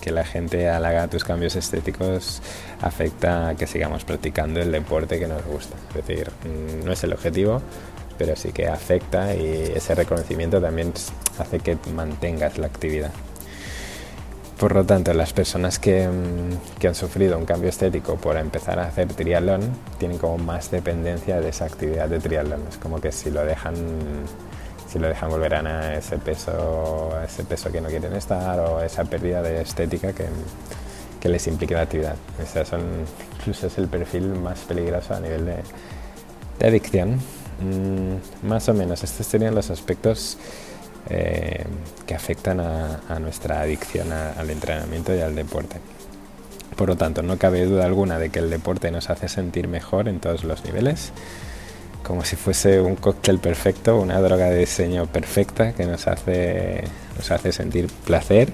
que 0.00 0.10
la 0.10 0.24
gente 0.24 0.68
halaga 0.68 1.08
tus 1.08 1.24
cambios 1.24 1.54
estéticos 1.56 2.42
afecta 2.80 3.48
a 3.48 3.54
que 3.54 3.66
sigamos 3.66 4.04
practicando 4.04 4.60
el 4.60 4.72
deporte 4.72 5.18
que 5.18 5.26
nos 5.26 5.44
gusta. 5.44 5.76
Es 5.90 6.06
decir, 6.06 6.30
mm, 6.44 6.84
no 6.84 6.92
es 6.92 7.04
el 7.04 7.12
objetivo, 7.12 7.62
pero 8.18 8.36
sí 8.36 8.52
que 8.52 8.68
afecta 8.68 9.34
y 9.34 9.72
ese 9.74 9.94
reconocimiento 9.94 10.60
también 10.60 10.92
hace 11.38 11.60
que 11.60 11.76
mantengas 11.94 12.58
la 12.58 12.66
actividad. 12.66 13.12
Por 14.60 14.74
lo 14.74 14.84
tanto, 14.84 15.14
las 15.14 15.32
personas 15.32 15.78
que, 15.78 16.06
mm, 16.06 16.78
que, 16.78 16.88
han 16.88 16.94
sufrido 16.94 17.38
un 17.38 17.46
cambio 17.46 17.70
estético 17.70 18.16
por 18.16 18.36
empezar 18.36 18.78
a 18.78 18.88
hacer 18.88 19.08
triatlón 19.08 19.62
tienen 19.98 20.18
como 20.18 20.36
más 20.36 20.70
dependencia 20.70 21.40
de 21.40 21.48
esa 21.48 21.64
actividad 21.64 22.10
de 22.10 22.20
triatlón. 22.20 22.60
Es 22.68 22.76
como 22.76 23.00
que 23.00 23.10
si 23.10 23.30
lo 23.30 23.42
dejan, 23.42 23.74
si 24.86 24.98
lo 24.98 25.08
dejan 25.08 25.30
volverán 25.30 25.66
a 25.66 25.94
ese 25.94 26.18
peso, 26.18 27.10
ese 27.24 27.44
peso 27.44 27.72
que 27.72 27.80
no 27.80 27.88
quieren 27.88 28.12
estar 28.12 28.60
o 28.60 28.82
esa 28.82 29.02
pérdida 29.04 29.40
de 29.40 29.62
estética 29.62 30.12
que, 30.12 30.26
que 31.18 31.30
les 31.30 31.46
implique 31.46 31.72
la 31.72 31.80
actividad. 31.80 32.16
Son, 32.66 32.82
incluso 33.38 33.66
es 33.66 33.78
el 33.78 33.88
perfil 33.88 34.26
más 34.26 34.58
peligroso 34.60 35.14
a 35.14 35.20
nivel 35.20 35.46
de, 35.46 35.56
de 36.58 36.66
adicción. 36.66 37.14
mm, 37.62 38.46
más 38.46 38.68
o 38.68 38.74
menos 38.74 39.02
estos 39.04 39.26
serían 39.26 39.54
los 39.54 39.70
aspectos 39.70 40.36
eh, 41.08 41.64
que 42.06 42.14
afectan 42.14 42.60
a, 42.60 43.18
nuestra 43.20 43.60
adicción 43.60 44.12
al 44.12 44.50
entrenamiento 44.50 45.14
y 45.14 45.20
al 45.20 45.34
deporte. 45.34 45.76
Por 46.76 46.88
lo 46.88 46.96
tanto, 46.96 47.22
no 47.22 47.38
cabe 47.38 47.64
duda 47.64 47.84
alguna 47.84 48.18
de 48.18 48.30
que 48.30 48.38
el 48.38 48.50
deporte 48.50 48.90
nos 48.90 49.10
hace 49.10 49.28
sentir 49.28 49.68
mejor 49.68 50.08
en 50.08 50.20
todos 50.20 50.44
los 50.44 50.64
niveles, 50.64 51.12
como 52.02 52.24
si 52.24 52.36
fuese 52.36 52.80
un 52.80 52.96
cóctel 52.96 53.38
perfecto, 53.38 53.98
una 53.98 54.20
droga 54.20 54.46
de 54.46 54.58
diseño 54.58 55.06
perfecta 55.06 55.72
que 55.72 55.84
nos 55.84 56.06
hace, 56.06 56.84
nos 57.16 57.30
hace 57.30 57.52
sentir 57.52 57.88
placer 58.04 58.52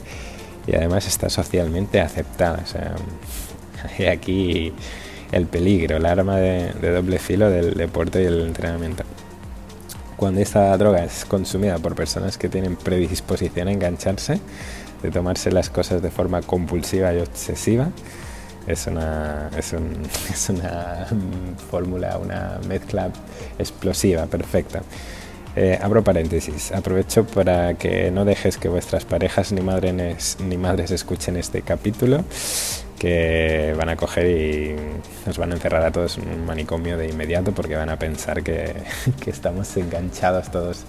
y 0.66 0.74
además 0.74 1.06
está 1.06 1.30
socialmente 1.30 2.00
aceptada. 2.00 2.64
O 2.64 3.88
hay 3.98 4.06
aquí 4.06 4.72
el 5.32 5.46
peligro, 5.46 5.96
el 5.96 6.06
arma 6.06 6.36
de, 6.36 6.72
doble 6.72 7.18
filo 7.18 7.50
del 7.50 7.74
deporte 7.74 8.22
y 8.22 8.26
el 8.26 8.42
entrenamiento. 8.42 9.04
Cuando 10.16 10.40
esta 10.40 10.76
droga 10.78 11.04
es 11.04 11.24
consumida 11.24 11.78
por 11.78 11.94
personas 11.94 12.38
que 12.38 12.48
tienen 12.48 12.76
predisposición 12.76 13.68
a 13.68 13.72
engancharse, 13.72 14.40
de 15.02 15.10
tomarse 15.10 15.52
las 15.52 15.68
cosas 15.68 16.00
de 16.00 16.10
forma 16.10 16.40
compulsiva 16.42 17.12
y 17.12 17.18
obsesiva, 17.18 17.90
es 18.66 18.86
una, 18.86 19.50
es, 19.56 19.74
es 20.32 20.48
una 20.48 21.06
fórmula, 21.70 22.18
una 22.18 22.58
mezcla 22.66 23.10
explosiva, 23.58 24.26
perfecta. 24.26 24.82
Eh, 25.54 25.78
abro 25.80 26.04
paréntesis, 26.04 26.70
aprovecho 26.72 27.26
para 27.26 27.74
que 27.74 28.10
no 28.10 28.26
dejes 28.26 28.58
que 28.58 28.68
vuestras 28.68 29.06
parejas 29.06 29.52
ni 29.52 29.62
madres, 29.62 30.36
ni 30.40 30.58
madres 30.58 30.90
escuchen 30.90 31.36
este 31.36 31.62
capítulo, 31.62 32.24
que 32.98 33.74
van 33.76 33.88
a 33.88 33.96
coger 33.96 34.26
y 34.26 34.76
nos 35.26 35.38
van 35.38 35.52
a 35.52 35.54
encerrar 35.54 35.82
a 35.84 35.92
todos 35.92 36.18
en 36.18 36.28
un 36.28 36.46
manicomio 36.46 36.96
de 36.96 37.08
inmediato 37.08 37.52
porque 37.52 37.76
van 37.76 37.90
a 37.90 37.98
pensar 37.98 38.42
que, 38.42 38.74
que 39.20 39.30
estamos 39.30 39.76
enganchados 39.76 40.50
todos, 40.50 40.84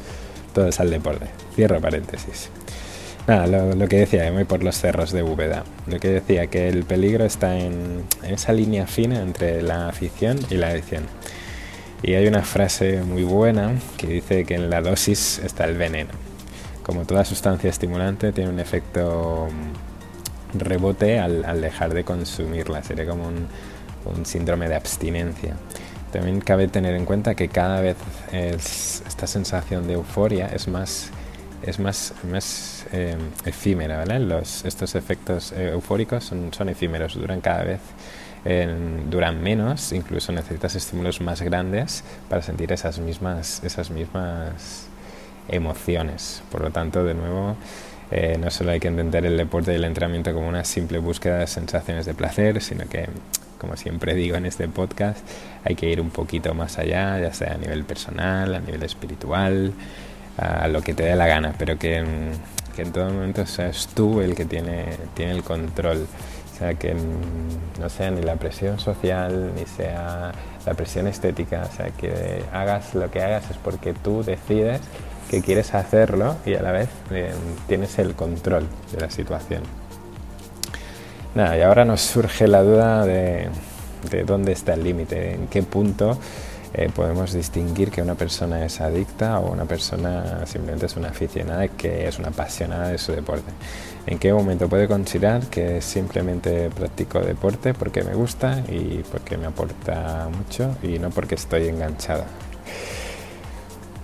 todos 0.54 0.80
al 0.80 0.90
deporte. 0.90 1.28
Cierro 1.56 1.82
paréntesis. 1.82 2.50
Nada, 3.28 3.46
lo, 3.46 3.88
que 3.90 3.98
decía, 3.98 4.32
voy 4.32 4.46
por 4.46 4.64
los 4.64 4.78
cerros 4.78 5.12
de 5.12 5.22
Úbeda. 5.22 5.66
Lo 5.86 6.00
que 6.00 6.08
decía, 6.08 6.48
que 6.48 6.70
el 6.70 6.86
peligro 6.86 7.26
está 7.26 7.60
en, 7.60 8.04
en 8.24 8.34
esa 8.34 8.54
línea 8.54 8.88
fina 8.88 9.22
entre 9.22 9.62
la 9.62 9.90
afición 9.90 10.40
y 10.50 10.56
la 10.56 10.70
adicción. 10.70 11.04
Y 12.04 12.14
hay 12.14 12.26
una 12.28 12.44
frase 12.44 13.02
muy 13.02 13.24
buena 13.24 13.74
que 13.98 14.08
dice 14.08 14.46
que 14.46 14.56
en 14.56 14.70
la 14.70 14.82
dosis 14.82 15.40
está 15.40 15.66
el 15.66 15.76
veneno. 15.76 16.12
Como 16.84 17.04
toda 17.04 17.26
sustancia 17.26 17.70
estimulante 17.70 18.32
tiene 18.32 18.50
un 18.50 18.62
efecto 18.62 19.50
rebote 20.54 21.20
al, 21.20 21.62
dejar 21.62 21.94
de 21.94 22.04
consumirla. 22.04 22.84
Sería 22.84 23.06
como 23.06 23.27
un, 23.27 24.25
síndrome 24.25 24.70
de 24.70 24.75
abstinencia. 24.75 25.56
También 26.12 26.39
cabe 26.39 26.70
tener 26.70 26.96
en 26.96 27.04
cuenta 27.04 27.36
que 27.36 27.50
cada 27.50 27.82
vez 27.82 27.98
esta 28.32 29.27
sensación 29.27 29.86
de 29.86 29.94
euforia 29.94 30.48
es 30.48 30.70
más, 30.70 31.10
es 31.62 31.80
más, 31.80 32.13
más 32.32 32.86
em, 32.94 33.20
efímera. 33.46 34.06
Los, 34.20 34.63
estos 34.63 34.96
efectos 34.96 35.51
eh, 35.51 35.72
eufóricos 35.74 36.24
son, 36.24 36.54
son 36.54 36.70
efímeros, 36.70 37.16
duran 37.16 37.42
cada 37.42 37.63
vez 37.63 37.82
duran 39.10 39.42
menos, 39.42 39.92
incluso 39.92 40.32
necesitas 40.32 40.75
estímulos 40.75 41.20
más 41.22 41.42
grandes 41.42 42.04
para 42.30 42.42
sentir 42.42 42.72
esas 42.72 43.00
mismas, 43.00 43.62
esas 43.63 43.89
mismas 43.89 44.88
emociones. 45.50 46.44
Por 46.51 46.62
lo 46.62 46.72
tanto, 46.72 47.04
de 47.04 47.13
nuevo, 47.13 47.58
eh, 48.12 48.38
no 48.40 48.50
solo 48.50 48.72
hay 48.72 48.80
que 48.80 48.88
entender 48.88 49.26
el 49.26 49.38
deporte 49.38 49.74
y 49.74 49.76
el 49.76 49.84
entrenamiento 49.84 50.34
como 50.34 50.48
una 50.48 50.64
simple 50.64 51.00
búsqueda 51.00 51.40
de 51.40 51.48
sensaciones 51.48 52.06
de 52.06 52.14
placer, 52.14 52.62
sino 52.62 52.88
que, 52.88 53.08
como 53.58 53.76
siempre 53.76 54.16
digo 54.16 54.38
en 54.38 54.46
este 54.46 54.68
podcast, 54.68 55.20
hay 55.64 55.76
que 55.76 55.90
ir 55.90 56.00
un 56.00 56.10
poquito 56.10 56.54
más 56.54 56.78
allá, 56.78 57.20
ya 57.20 57.34
sea 57.34 57.54
a 57.54 57.58
nivel 57.58 57.84
personal, 57.84 58.56
a 58.56 58.60
nivel 58.60 58.84
espiritual, 58.84 59.74
a 60.38 60.68
lo 60.68 60.82
que 60.82 60.94
te 60.94 61.04
dé 61.04 61.16
la 61.16 61.28
gana, 61.28 61.54
pero 61.58 61.80
que, 61.80 62.04
que 62.76 62.84
en 62.84 62.92
todo 62.92 63.10
momento 63.10 63.46
seas 63.46 63.90
tú 63.94 64.22
el 64.22 64.36
que 64.36 64.46
tiene, 64.46 64.86
tiene 65.16 65.32
el 65.32 65.44
control 65.44 66.08
o 66.58 66.60
sea, 66.60 66.74
que 66.74 66.96
no 67.80 67.88
sea 67.88 68.10
ni 68.10 68.24
la 68.24 68.36
presión 68.36 68.80
social, 68.80 69.52
ni 69.56 69.68
sea 69.68 70.32
la 70.66 70.74
presión 70.74 71.06
estética. 71.06 71.70
O 71.72 71.76
sea, 71.76 71.91
que 71.91 72.43
hagas 72.52 72.96
lo 72.96 73.12
que 73.12 73.22
hagas 73.22 73.52
es 73.52 73.58
porque 73.58 73.93
tú 73.93 74.24
decides 74.24 74.82
que 75.30 75.42
quieres 75.42 75.74
hacerlo 75.74 76.36
y 76.46 76.56
a 76.56 76.62
la 76.62 76.72
vez 76.72 76.90
eh, 77.12 77.32
tienes 77.68 78.00
el 78.00 78.16
control 78.16 78.68
de 78.92 79.02
la 79.02 79.10
situación. 79.10 79.63
Nada, 81.36 81.58
y 81.58 81.62
ahora 81.62 81.86
nos 81.86 82.02
surge 82.02 82.48
la 82.48 82.63
duda 82.63 83.06
de, 83.06 83.50
de 84.10 84.24
dónde 84.24 84.54
está 84.54 84.74
el 84.74 84.84
límite, 84.84 85.34
en 85.34 85.48
qué 85.48 85.62
punto 85.63 86.18
eh, 86.74 86.90
podemos 86.94 87.34
distinguir 87.34 87.92
que 87.92 88.02
una 88.02 88.16
persona 88.16 88.66
es 88.66 88.82
adicta 88.82 89.40
o 89.40 89.52
una 89.52 89.66
persona 89.66 90.46
simplemente 90.46 90.86
es 90.86 90.96
una 90.96 91.10
aficionada 91.10 91.68
que 91.70 92.08
es 92.08 92.20
una 92.20 92.30
apasionada 92.30 92.90
de 92.90 92.98
su 92.98 93.13
deporte. 93.13 93.52
¿En 94.06 94.20
qué 94.20 94.34
momento 94.34 94.68
puede 94.68 94.88
considerar 94.88 95.48
que 95.48 95.82
simplemente 95.82 96.70
practico 96.70 97.20
deporte 97.20 97.74
porque 97.74 98.04
me 98.04 98.13
gusta 98.13 98.63
y 98.70 99.04
porque 99.12 99.38
me 99.38 99.48
aporta 99.48 100.30
mucho 100.36 100.76
y 100.84 101.00
no 101.00 101.10
porque 101.10 101.36
estoy 101.36 101.68
enganchado? 101.68 102.26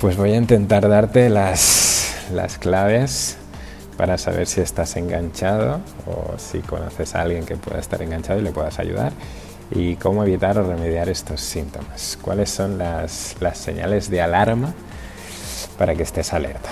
Pues 0.03 0.17
voy 0.17 0.33
a 0.33 0.35
intentar 0.35 0.89
darte 0.89 1.29
las, 1.29 2.27
las 2.33 2.57
claves 2.57 3.37
para 3.95 4.17
saber 4.17 4.47
si 4.47 4.59
estás 4.59 4.97
enganchado 4.97 5.79
o 6.05 6.37
si 6.37 6.59
conoces 6.59 7.15
a 7.15 7.21
alguien 7.21 7.45
que 7.45 7.55
pueda 7.55 7.79
estar 7.79 8.01
enganchado 8.01 8.37
y 8.41 8.43
le 8.43 8.51
puedas 8.51 8.79
ayudar 8.79 9.13
y 9.71 9.95
cómo 9.95 10.25
evitar 10.25 10.57
o 10.57 10.67
remediar 10.67 11.07
estos 11.07 11.39
síntomas. 11.39 12.19
¿Cuáles 12.21 12.49
son 12.49 12.77
las, 12.77 13.37
las 13.39 13.57
señales 13.57 14.09
de 14.09 14.21
alarma 14.21 14.73
para 15.77 15.95
que 15.95 16.03
estés 16.03 16.33
alerta? 16.33 16.69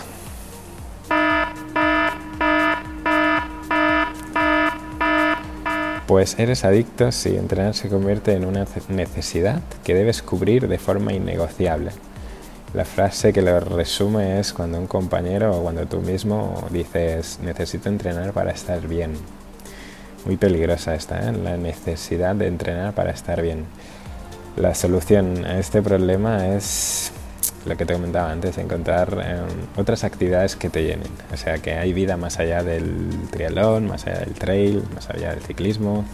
Pues 6.06 6.38
eres 6.38 6.66
adicto 6.66 7.14
si 7.14 7.38
entrenar 7.38 7.76
se 7.76 7.88
convierte 7.88 8.34
en 8.34 8.44
una 8.44 8.66
necesidad 8.90 9.62
que 9.86 9.94
debes 9.94 10.22
cubrir 10.22 10.68
de 10.68 10.78
forma 10.78 11.14
innegociable. 11.14 11.92
La 12.74 12.86
frase 12.86 13.34
que 13.34 13.42
lo 13.42 13.60
resume 13.60 14.40
es 14.40 14.54
cuando 14.54 14.80
un 14.80 14.88
compañero 14.88 15.58
o 15.58 15.62
cuando 15.62 15.86
tú 15.88 16.00
mismo 16.00 16.66
dices 16.70 17.40
necesito 17.44 17.90
entrenar 17.90 18.32
para 18.32 18.52
estar 18.52 18.88
bien 18.88 19.14
muy 20.26 20.38
peligrosa 20.38 20.96
esta, 20.96 21.20
¿eh? 21.20 21.34
la 21.34 21.58
necesidad 21.58 22.36
de 22.36 22.48
entrenar 22.48 22.94
para 22.94 23.12
estar 23.12 23.42
bien. 23.42 23.66
La 24.56 24.74
solución 24.76 25.46
a 25.46 25.60
este 25.60 25.82
problema 25.82 26.48
es 26.56 27.12
lo 27.66 27.76
que 27.76 27.86
te 27.86 27.94
comentaba 27.94 28.32
antes, 28.32 28.58
encontrar 28.58 29.14
em, 29.14 29.68
otras 29.78 30.04
actividades 30.04 30.56
que 30.56 30.70
te 30.70 30.84
llenen. 30.84 31.12
O 31.34 31.38
sea, 31.38 31.58
que 31.58 31.74
hay 31.74 31.94
vida 31.94 32.18
más 32.18 32.40
allá 32.40 32.64
del 32.64 33.10
triatlón, 33.32 33.88
más 33.88 34.08
allá 34.08 34.20
del 34.20 34.34
trail, 34.34 34.84
más 34.96 35.10
allá 35.10 35.32
del 35.32 35.42
ciclismo, 35.42 36.06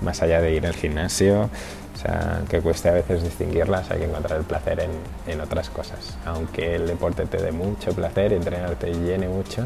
más 0.00 0.22
allá 0.22 0.40
de 0.40 0.54
ir 0.54 0.66
al 0.66 0.74
gimnasio. 0.74 1.50
O 1.94 1.98
sea, 1.98 2.42
que 2.48 2.60
cueste 2.60 2.88
a 2.88 2.92
veces 2.92 3.22
distinguirlas, 3.22 3.90
hay 3.90 4.00
que 4.00 4.04
encontrar 4.06 4.38
el 4.38 4.44
placer 4.44 4.80
en, 4.80 4.90
en 5.26 5.40
otras 5.40 5.70
cosas. 5.70 6.16
Aunque 6.24 6.74
el 6.74 6.86
deporte 6.86 7.26
te 7.26 7.36
dé 7.36 7.52
mucho 7.52 7.92
placer 7.92 8.32
y 8.32 8.36
entrenar 8.36 8.74
te 8.76 8.92
llene 8.92 9.28
mucho, 9.28 9.64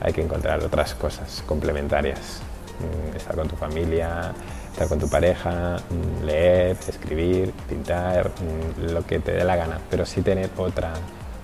hay 0.00 0.12
que 0.12 0.22
encontrar 0.22 0.62
otras 0.64 0.94
cosas 0.94 1.44
complementarias. 1.46 2.42
Mm, 2.82 3.16
estar 3.16 3.36
con 3.36 3.48
tu 3.48 3.56
familia, 3.56 4.32
estar 4.72 4.88
con 4.88 4.98
tu 4.98 5.08
pareja, 5.08 5.76
mm, 5.76 6.24
leer, 6.24 6.76
escribir, 6.88 7.52
pintar, 7.68 8.30
mm, 8.30 8.92
lo 8.92 9.06
que 9.06 9.20
te 9.20 9.32
dé 9.32 9.44
la 9.44 9.56
gana, 9.56 9.78
pero 9.90 10.04
sí 10.06 10.22
tener 10.22 10.50
otra, 10.56 10.92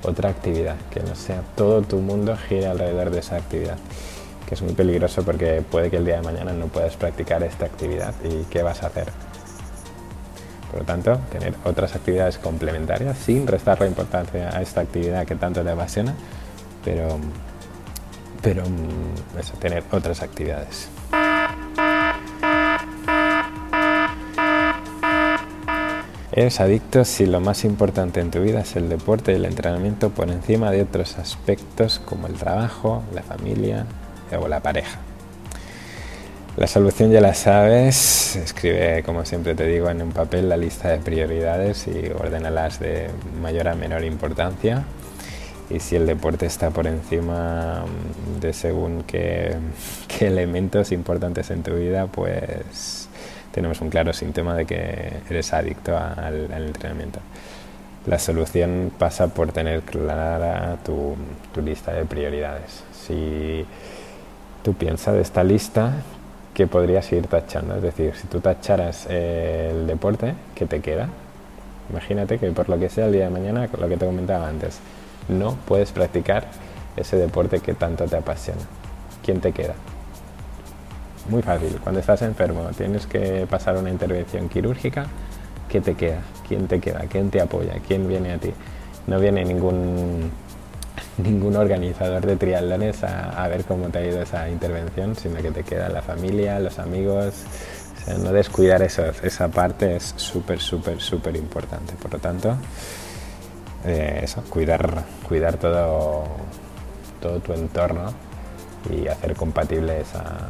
otra 0.02 0.30
actividad, 0.30 0.76
que 0.90 1.00
no 1.00 1.14
sea 1.14 1.42
todo 1.56 1.82
tu 1.82 1.98
mundo 1.98 2.36
gire 2.48 2.66
alrededor 2.66 3.10
de 3.10 3.20
esa 3.20 3.36
actividad, 3.36 3.76
que 4.46 4.54
es 4.54 4.62
muy 4.62 4.72
peligroso 4.72 5.22
porque 5.22 5.62
puede 5.70 5.90
que 5.90 5.98
el 5.98 6.04
día 6.06 6.16
de 6.16 6.22
mañana 6.22 6.52
no 6.52 6.66
puedas 6.66 6.96
practicar 6.96 7.42
esta 7.42 7.66
actividad 7.66 8.14
y 8.24 8.44
¿qué 8.44 8.62
vas 8.62 8.82
a 8.82 8.86
hacer? 8.88 9.27
Por 10.70 10.80
lo 10.80 10.86
tanto, 10.86 11.18
tener 11.30 11.54
otras 11.64 11.94
actividades 11.94 12.38
complementarias 12.38 13.16
sin 13.18 13.46
restar 13.46 13.80
la 13.80 13.86
importancia 13.86 14.50
a 14.56 14.60
esta 14.60 14.82
actividad 14.82 15.26
que 15.26 15.34
tanto 15.34 15.62
te 15.62 15.70
apasiona, 15.70 16.14
pero, 16.84 17.18
pero 18.42 18.64
eso, 19.38 19.54
tener 19.54 19.82
otras 19.90 20.22
actividades. 20.22 20.88
Eres 26.38 26.60
adicto 26.60 27.04
si 27.04 27.26
lo 27.26 27.40
más 27.40 27.64
importante 27.64 28.20
en 28.20 28.30
tu 28.30 28.40
vida 28.40 28.60
es 28.60 28.76
el 28.76 28.88
deporte 28.88 29.32
y 29.32 29.36
el 29.36 29.44
entrenamiento 29.44 30.10
por 30.10 30.30
encima 30.30 30.70
de 30.70 30.82
otros 30.82 31.18
aspectos 31.18 32.00
como 32.04 32.28
el 32.28 32.34
trabajo, 32.34 33.02
la 33.12 33.22
familia 33.22 33.86
o 34.38 34.46
la 34.46 34.60
pareja. 34.60 35.00
La 36.58 36.66
solución 36.66 37.12
ya 37.12 37.20
la 37.20 37.34
sabes, 37.34 38.34
escribe 38.34 39.04
como 39.04 39.24
siempre 39.24 39.54
te 39.54 39.64
digo 39.64 39.90
en 39.90 40.02
un 40.02 40.10
papel 40.10 40.48
la 40.48 40.56
lista 40.56 40.88
de 40.88 40.98
prioridades 40.98 41.86
y 41.86 42.10
ordénalas 42.10 42.80
de 42.80 43.10
mayor 43.40 43.68
a 43.68 43.76
menor 43.76 44.02
importancia. 44.02 44.82
Y 45.70 45.78
si 45.78 45.94
el 45.94 46.04
deporte 46.04 46.46
está 46.46 46.70
por 46.70 46.88
encima 46.88 47.84
de 48.40 48.52
según 48.52 49.04
qué, 49.04 49.54
qué 50.08 50.26
elementos 50.26 50.90
importantes 50.90 51.48
en 51.52 51.62
tu 51.62 51.76
vida, 51.76 52.08
pues 52.08 53.08
tenemos 53.52 53.80
un 53.80 53.88
claro 53.88 54.12
síntoma 54.12 54.56
de 54.56 54.66
que 54.66 55.12
eres 55.30 55.52
adicto 55.52 55.96
al, 55.96 56.50
entrenamiento. 56.50 57.20
La 58.04 58.18
solución 58.18 58.90
pasa 58.98 59.28
por 59.28 59.52
tener 59.52 59.82
clara 59.82 60.76
tu, 60.84 61.14
tu 61.54 61.62
lista 61.62 61.92
de 61.92 62.04
prioridades. 62.04 62.82
Si 63.06 63.64
tú 64.64 64.74
piensas 64.74 65.14
de 65.14 65.20
esta 65.20 65.44
lista, 65.44 65.92
¿qué 66.58 66.66
podrías 66.66 67.12
ir 67.12 67.28
tachando? 67.28 67.76
Es 67.76 67.82
decir, 67.82 68.12
si 68.16 68.26
tú 68.26 68.40
tacharas 68.40 69.06
el 69.06 69.86
deporte, 69.86 70.34
¿qué 70.56 70.66
te 70.66 70.80
queda? 70.80 71.08
Imagínate 71.88 72.36
que 72.40 72.50
por 72.50 72.68
lo 72.68 72.76
que 72.80 72.88
sea 72.88 73.06
el 73.06 73.12
día 73.12 73.26
de 73.26 73.30
mañana, 73.30 73.68
lo 73.78 73.88
que 73.88 73.96
te 73.96 74.04
comentaba 74.04 74.48
antes, 74.48 74.80
no 75.28 75.54
puedes 75.54 75.92
practicar 75.92 76.48
ese 76.96 77.16
deporte 77.16 77.60
que 77.60 77.74
tanto 77.74 78.06
te 78.06 78.16
apasiona. 78.16 78.62
¿Quién 79.24 79.40
te 79.40 79.52
queda? 79.52 79.74
Muy 81.28 81.42
fácil. 81.42 81.78
Cuando 81.80 82.00
estás 82.00 82.22
enfermo, 82.22 82.64
tienes 82.76 83.06
que 83.06 83.46
pasar 83.48 83.76
una 83.76 83.90
intervención 83.90 84.48
quirúrgica, 84.48 85.06
¿qué 85.68 85.80
te 85.80 85.94
queda? 85.94 86.22
¿Quién 86.48 86.66
te 86.66 86.80
queda? 86.80 87.04
¿Quién 87.08 87.30
te 87.30 87.40
apoya? 87.40 87.74
¿Quién 87.86 88.08
viene 88.08 88.32
a 88.32 88.38
ti? 88.38 88.52
No 89.06 89.20
viene 89.20 89.44
ningún 89.44 90.32
ningún 91.18 91.56
organizador 91.56 92.24
de 92.24 92.36
triatlones 92.36 93.02
a, 93.04 93.46
ver 93.48 93.64
cómo 93.64 93.88
te 93.88 93.98
ha 93.98 94.06
ido 94.06 94.22
esa 94.22 94.48
intervención, 94.48 95.16
sino 95.16 95.36
que 95.42 95.50
te 95.50 95.62
queda 95.64 95.88
la 95.88 96.02
familia, 96.02 96.58
los 96.60 96.78
amigos, 96.78 97.34
no 98.22 98.32
descuidar 98.32 98.82
eso, 98.82 99.04
esa 99.22 99.48
parte 99.48 99.96
es 99.96 100.14
súper, 100.16 100.60
súper, 100.60 101.00
súper 101.00 101.36
importante. 101.36 101.94
Por 102.00 102.12
lo 102.14 102.18
tanto, 102.18 102.56
eh, 103.84 104.20
eso, 104.22 104.42
cuidar, 104.48 105.04
cuidar 105.26 105.56
todo, 105.56 106.24
todo 107.20 107.40
tu 107.40 107.52
entorno 107.52 108.12
y 108.90 109.08
hacer 109.08 109.34
compatible 109.34 110.00
esa, 110.00 110.48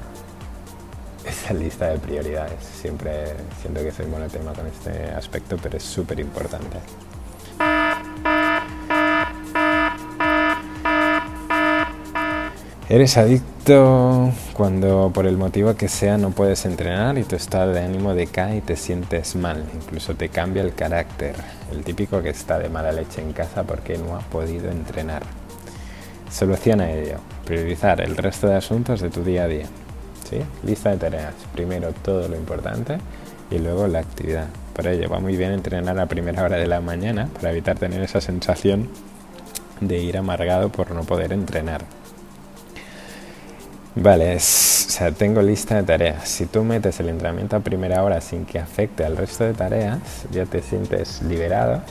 esa 1.24 1.54
lista 1.54 1.88
de 1.88 1.98
prioridades. 1.98 2.62
Siempre 2.64 3.35
siento 3.61 3.83
que 3.83 3.90
soy 3.90 4.07
monotema 4.07 4.52
con 4.52 4.66
este 4.66 5.11
aspecto, 5.11 5.57
pero 5.61 5.76
es 5.76 5.83
súper 5.83 6.20
importante. 6.20 6.78
Eres 12.90 13.18
adicto 13.18 14.33
cuando 14.55 15.11
por 15.12 15.27
el 15.27 15.37
motivo 15.37 15.74
que 15.74 15.88
sea 15.88 16.16
no 16.16 16.31
puedes 16.31 16.64
entrenar 16.64 17.18
y 17.18 17.22
tu 17.22 17.37
estado 17.37 17.74
de 17.74 17.81
ánimo 17.81 18.14
decae 18.14 18.57
y 18.57 18.61
te 18.62 18.77
sientes 18.77 19.37
mal, 19.37 19.62
incluso 19.74 20.14
te 20.14 20.31
cambia 20.31 20.62
el 20.62 20.72
carácter, 20.72 21.35
el 21.70 21.85
típico 21.85 22.22
que 22.22 22.31
está 22.31 22.59
de 22.59 22.70
mala 22.70 22.90
leche 22.90 23.20
en 23.20 23.35
casa 23.35 23.62
porque 23.64 23.98
no 23.98 24.16
ha 24.16 24.20
podido 24.20 24.70
entrenar. 24.70 25.22
Soluciona 26.31 26.90
ello, 26.90 27.18
priorizar 27.44 28.01
el 28.01 28.16
resto 28.16 28.48
de 28.48 28.55
asuntos 28.55 29.03
de 29.03 29.11
tu 29.11 29.22
día 29.22 29.44
a 29.44 29.48
día. 29.48 29.66
¿Sí? 30.27 30.38
Lista 30.64 30.88
de 30.88 30.96
tareas, 30.96 31.35
primero 31.53 31.92
todo 31.92 32.27
lo 32.27 32.37
importante 32.37 32.96
y 33.51 33.59
luego 33.59 33.87
la 33.87 33.98
actividad. 33.98 34.46
Por 34.74 34.87
ello 34.87 35.11
va 35.11 35.20
muy 35.20 35.37
bien 35.37 35.53
entrenar 35.53 35.98
a 36.01 36.07
primera 36.07 36.42
hora 36.42 36.57
de 36.57 36.66
la 36.66 36.81
mañana 36.81 37.29
para 37.35 37.51
evitar 37.51 37.79
tener 37.79 38.01
esa 38.01 38.22
sensación 38.22 38.88
de 39.83 39.98
ir 39.98 40.16
amargado 40.16 40.70
por 40.70 40.92
no 40.92 41.05
poder 41.05 41.35
entrenar. 41.35 41.97
Vale, 44.00 44.37
o 44.37 44.38
sea, 44.40 45.11
tengo 45.11 45.42
lista 45.42 45.74
de 45.74 45.82
tareas. 45.82 46.28
Si 46.28 46.46
tú 46.46 46.62
metes 46.62 47.00
el 47.00 47.08
entrenamiento 47.08 47.56
a 47.56 47.61
primera 47.61 48.04
hora 48.04 48.20
sin 48.20 48.44
que 48.44 48.61
afecte 48.61 49.04
al 49.04 49.16
resto 49.16 49.42
de 49.42 49.54
tareas, 49.54 49.98
ya 50.30 50.46
te 50.46 50.62
sientes 50.62 51.20
liberado 51.22 51.82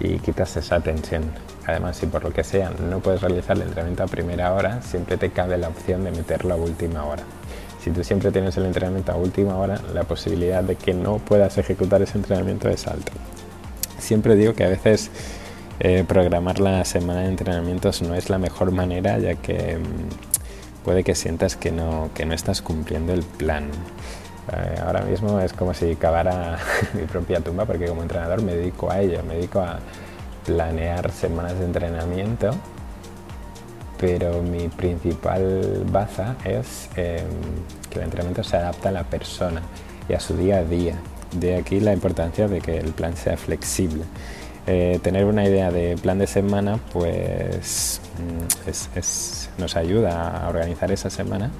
y 0.00 0.18
quitas 0.20 0.56
esa 0.56 0.80
tensión. 0.80 1.24
Además, 1.66 1.98
si 1.98 2.06
por 2.06 2.24
lo 2.24 2.32
que 2.32 2.42
sea 2.42 2.70
no 2.88 3.00
puedes 3.00 3.20
realizar 3.20 3.56
el 3.56 3.64
entrenamiento 3.64 4.02
a 4.02 4.06
primera 4.06 4.54
hora, 4.54 4.80
siempre 4.80 5.18
te 5.18 5.28
cabe 5.28 5.58
la 5.58 5.68
opción 5.68 6.04
de 6.04 6.12
meterlo 6.12 6.54
a 6.54 6.56
última 6.56 7.04
hora. 7.04 7.24
Si 7.84 7.90
tú 7.90 8.02
siempre 8.02 8.32
tienes 8.32 8.56
el 8.56 8.64
entrenamiento 8.64 9.12
a 9.12 9.16
última 9.16 9.58
hora, 9.58 9.78
la 9.92 10.04
posibilidad 10.04 10.62
de 10.62 10.76
que 10.76 10.94
no 10.94 11.18
puedas 11.18 11.58
ejecutar 11.58 12.00
ese 12.00 12.16
entrenamiento 12.16 12.70
es 12.70 12.86
alta. 12.86 13.12
Siempre 13.98 14.36
digo 14.36 14.54
que 14.54 14.64
a 14.64 14.68
veces 14.68 15.10
eh, 15.80 16.02
programar 16.08 16.60
la 16.60 16.82
semana 16.86 17.20
de 17.20 17.28
entrenamientos 17.28 18.00
no 18.00 18.14
es 18.14 18.30
la 18.30 18.38
mejor 18.38 18.70
manera, 18.70 19.18
ya 19.18 19.34
que... 19.34 19.78
Puede 20.84 21.04
que 21.04 21.14
sientas 21.14 21.56
que 21.56 21.70
no, 21.70 22.10
que 22.14 22.26
no 22.26 22.34
estás 22.34 22.60
cumpliendo 22.62 23.12
el 23.12 23.22
plan. 23.22 23.70
Eh, 24.52 24.80
ahora 24.84 25.02
mismo 25.02 25.38
es 25.38 25.52
como 25.52 25.72
si 25.72 25.94
cavara 25.94 26.58
mi 26.94 27.02
propia 27.02 27.40
tumba 27.40 27.64
porque 27.64 27.86
como 27.86 28.02
entrenador 28.02 28.42
me 28.42 28.54
dedico 28.54 28.90
a 28.90 29.00
ello, 29.00 29.22
me 29.22 29.36
dedico 29.36 29.60
a 29.60 29.78
planear 30.44 31.12
semanas 31.12 31.58
de 31.58 31.66
entrenamiento, 31.66 32.50
pero 33.98 34.42
mi 34.42 34.68
principal 34.68 35.84
baza 35.90 36.34
es 36.44 36.88
em, 36.96 37.24
que 37.88 37.98
el 38.00 38.04
entrenamiento 38.04 38.42
se 38.42 38.56
adapta 38.56 38.88
a 38.88 38.92
la 38.92 39.04
persona 39.04 39.62
y 40.08 40.14
a 40.14 40.20
su 40.20 40.36
día 40.36 40.58
a 40.58 40.64
día. 40.64 40.96
De 41.30 41.56
aquí 41.56 41.78
la 41.80 41.92
importancia 41.92 42.48
de 42.48 42.60
que 42.60 42.76
el 42.76 42.92
plan 42.92 43.16
sea 43.16 43.36
flexible. 43.36 44.04
Eh, 44.66 45.00
tener 45.02 45.24
una 45.24 45.44
idea 45.44 45.72
de 45.72 45.96
plan 45.96 46.18
de 46.18 46.28
semana 46.28 46.78
pues 46.92 48.00
mm, 48.16 49.60
nos 49.60 49.74
ayuda 49.74 50.44
a 50.44 50.48
organizar 50.48 50.92
esa 50.92 51.10
semana 51.10 51.50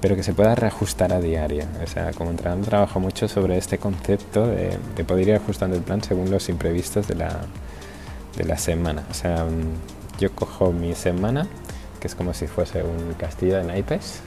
pero 0.00 0.16
que 0.16 0.22
se 0.22 0.32
pueda 0.32 0.54
reajustar 0.54 1.12
a 1.12 1.20
diario. 1.20 1.64
O 1.82 1.86
sea, 1.86 2.12
como 2.12 2.30
entrenador 2.30 2.64
trabajo 2.64 3.00
mucho 3.00 3.28
sobre 3.28 3.58
este 3.58 3.78
concepto 3.78 4.46
de, 4.46 4.78
poder 5.06 5.28
ir 5.28 5.34
ajustando 5.34 5.76
el 5.76 5.82
plan 5.82 6.02
según 6.02 6.30
los 6.30 6.48
imprevistos 6.48 7.06
de 7.06 7.16
la, 7.16 7.40
de 8.36 8.44
la 8.44 8.56
semana. 8.56 9.04
O 9.10 9.14
sea, 9.14 9.44
mm, 9.44 10.18
yo 10.18 10.32
cojo 10.34 10.72
mi 10.72 10.94
semana, 10.94 11.46
que 12.00 12.06
es 12.06 12.14
como 12.14 12.32
si 12.34 12.46
fuese 12.46 12.82
un 12.82 13.14
castillo 13.14 13.56
de 13.58 13.64
naipes, 13.64 14.20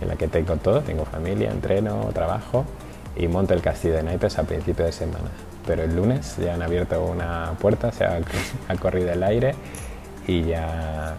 en 0.00 0.08
la 0.08 0.16
que 0.16 0.28
tengo 0.28 0.56
todo, 0.56 0.82
tengo 0.82 1.06
familia, 1.06 1.50
entreno, 1.50 2.10
trabajo, 2.12 2.66
y 3.16 3.28
monto 3.28 3.54
el 3.54 3.62
castillo 3.62 3.94
de 3.94 4.02
naipes 4.02 4.38
a 4.38 4.42
principio 4.42 4.84
de 4.84 4.92
semana 4.92 5.30
pero 5.66 5.82
el 5.82 5.94
lunes 5.94 6.36
ya 6.36 6.54
han 6.54 6.62
abierto 6.62 7.02
una 7.04 7.52
puerta, 7.60 7.92
se 7.92 8.04
ha, 8.68 8.76
corrido 8.76 9.12
el 9.12 9.22
aire 9.22 9.54
y 10.26 10.44
ya, 10.44 11.16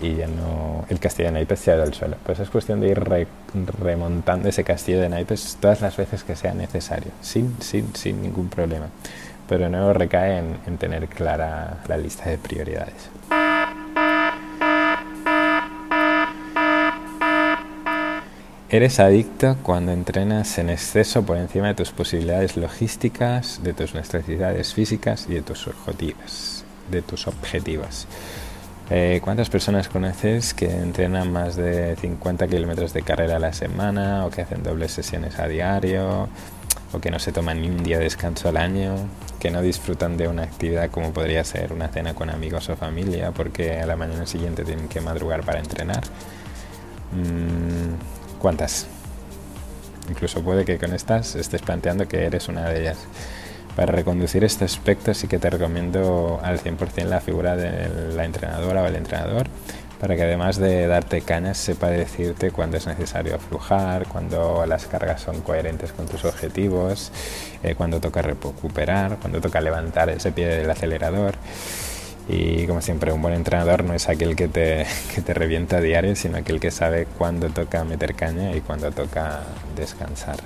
y 0.00 0.14
ya 0.14 0.26
no, 0.26 0.84
el 0.88 0.98
castillo 1.00 1.28
de 1.28 1.32
naipes 1.32 1.60
se 1.60 1.72
ha 1.72 1.74
ido 1.74 1.84
al 1.84 1.94
suelo. 1.94 2.16
Pues 2.24 2.38
es 2.38 2.48
cuestión 2.48 2.80
de 2.80 2.88
ir 2.88 3.02
remontando 3.80 4.48
ese 4.48 4.64
castillo 4.64 5.00
de 5.00 5.08
naipes 5.08 5.58
todas 5.60 5.80
las 5.80 5.96
veces 5.96 6.24
que 6.24 6.36
sea 6.36 6.54
necesario, 6.54 7.12
sin, 7.20 7.60
sin, 7.60 7.94
sin 7.94 8.22
ningún 8.22 8.48
problema. 8.48 8.86
Pero 9.48 9.68
no 9.68 9.92
recae 9.92 10.38
en 10.38 10.78
tener 10.78 11.08
clara 11.08 11.78
la 11.88 11.96
lista 11.96 12.30
de 12.30 12.38
prioridades. 12.38 13.10
Eres 18.72 19.00
adicto 19.00 19.58
cuando 19.62 19.92
entrenas 19.92 20.56
en 20.56 20.70
exceso 20.70 21.22
por 21.26 21.36
encima 21.36 21.66
de 21.66 21.74
tus 21.74 21.90
posibilidades 21.90 22.56
logísticas, 22.56 23.60
de 23.62 23.74
tus 23.74 23.94
necesidades 23.94 24.72
físicas 24.72 25.26
y 25.28 25.34
de 25.34 25.42
tus 25.42 25.66
objetivos. 25.66 26.64
De 26.90 27.02
tus 27.02 27.26
objetivos. 27.26 28.06
Eh, 28.88 29.20
¿Cuántas 29.22 29.50
personas 29.50 29.90
conoces 29.90 30.54
que 30.54 30.70
entrenan 30.70 31.30
más 31.30 31.54
de 31.56 31.96
50 31.96 32.48
kilómetros 32.48 32.94
de 32.94 33.02
carrera 33.02 33.36
a 33.36 33.38
la 33.40 33.52
semana 33.52 34.24
o 34.24 34.30
que 34.30 34.40
hacen 34.40 34.62
dobles 34.62 34.92
sesiones 34.92 35.38
a 35.38 35.48
diario 35.48 36.30
o 36.94 36.98
que 36.98 37.10
no 37.10 37.18
se 37.18 37.30
toman 37.30 37.60
ni 37.60 37.68
un 37.68 37.84
día 37.84 37.98
de 37.98 38.04
descanso 38.04 38.48
al 38.48 38.56
año, 38.56 38.94
que 39.38 39.50
no 39.50 39.60
disfrutan 39.60 40.16
de 40.16 40.28
una 40.28 40.44
actividad 40.44 40.90
como 40.90 41.12
podría 41.12 41.44
ser 41.44 41.74
una 41.74 41.88
cena 41.88 42.14
con 42.14 42.30
amigos 42.30 42.70
o 42.70 42.76
familia 42.76 43.32
porque 43.32 43.80
a 43.82 43.86
la 43.86 43.96
mañana 43.96 44.24
siguiente 44.24 44.64
tienen 44.64 44.88
que 44.88 45.02
madrugar 45.02 45.44
para 45.44 45.58
entrenar? 45.58 46.00
Mm, 47.12 48.11
¿Cuántas? 48.42 48.88
Incluso 50.10 50.42
puede 50.42 50.64
que 50.64 50.76
con 50.76 50.92
estas 50.92 51.36
estés 51.36 51.62
planteando 51.62 52.08
que 52.08 52.24
eres 52.24 52.48
una 52.48 52.68
de 52.68 52.80
ellas. 52.80 52.98
Para 53.76 53.92
reconducir 53.92 54.42
este 54.42 54.64
aspecto 54.64 55.14
sí 55.14 55.28
que 55.28 55.38
te 55.38 55.48
recomiendo 55.48 56.40
al 56.42 56.58
100% 56.58 57.04
la 57.04 57.20
figura 57.20 57.54
de 57.54 58.12
la 58.12 58.24
entrenadora 58.24 58.82
o 58.82 58.86
el 58.86 58.96
entrenador, 58.96 59.46
para 60.00 60.16
que 60.16 60.24
además 60.24 60.56
de 60.56 60.88
darte 60.88 61.20
cañas 61.20 61.56
sepa 61.56 61.86
decirte 61.86 62.50
cuándo 62.50 62.78
es 62.78 62.88
necesario 62.88 63.36
aflojar, 63.36 64.08
cuando 64.08 64.66
las 64.66 64.86
cargas 64.88 65.20
son 65.20 65.40
coherentes 65.42 65.92
con 65.92 66.06
tus 66.06 66.24
objetivos, 66.24 67.12
eh, 67.62 67.76
cuando 67.76 68.00
toca 68.00 68.22
recuperar, 68.22 69.18
cuando 69.18 69.40
toca 69.40 69.60
levantar 69.60 70.10
ese 70.10 70.32
pie 70.32 70.48
del 70.48 70.68
acelerador. 70.68 71.36
Y 72.28 72.66
como 72.66 72.80
siempre, 72.80 73.12
un 73.12 73.20
buen 73.20 73.34
entrenador 73.34 73.84
no 73.84 73.94
es 73.94 74.08
aquel 74.08 74.36
que 74.36 74.48
te, 74.48 74.86
que 75.14 75.22
te 75.22 75.34
revienta 75.34 75.78
a 75.78 75.80
diario, 75.80 76.14
sino 76.16 76.38
aquel 76.38 76.60
que 76.60 76.70
sabe 76.70 77.06
cuándo 77.18 77.48
toca 77.50 77.84
meter 77.84 78.14
caña 78.14 78.54
y 78.54 78.60
cuándo 78.60 78.90
toca 78.90 79.40
descansar. 79.76 80.36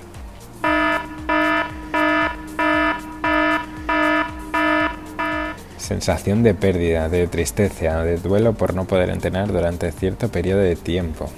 Sensación 5.77 6.43
de 6.43 6.53
pérdida, 6.53 7.07
de 7.07 7.27
tristeza, 7.27 8.03
de 8.03 8.17
duelo 8.17 8.51
por 8.51 8.73
no 8.73 8.83
poder 8.83 9.09
entrenar 9.09 9.47
durante 9.47 9.89
cierto 9.93 10.27
periodo 10.27 10.59
de 10.59 10.75
tiempo. 10.75 11.29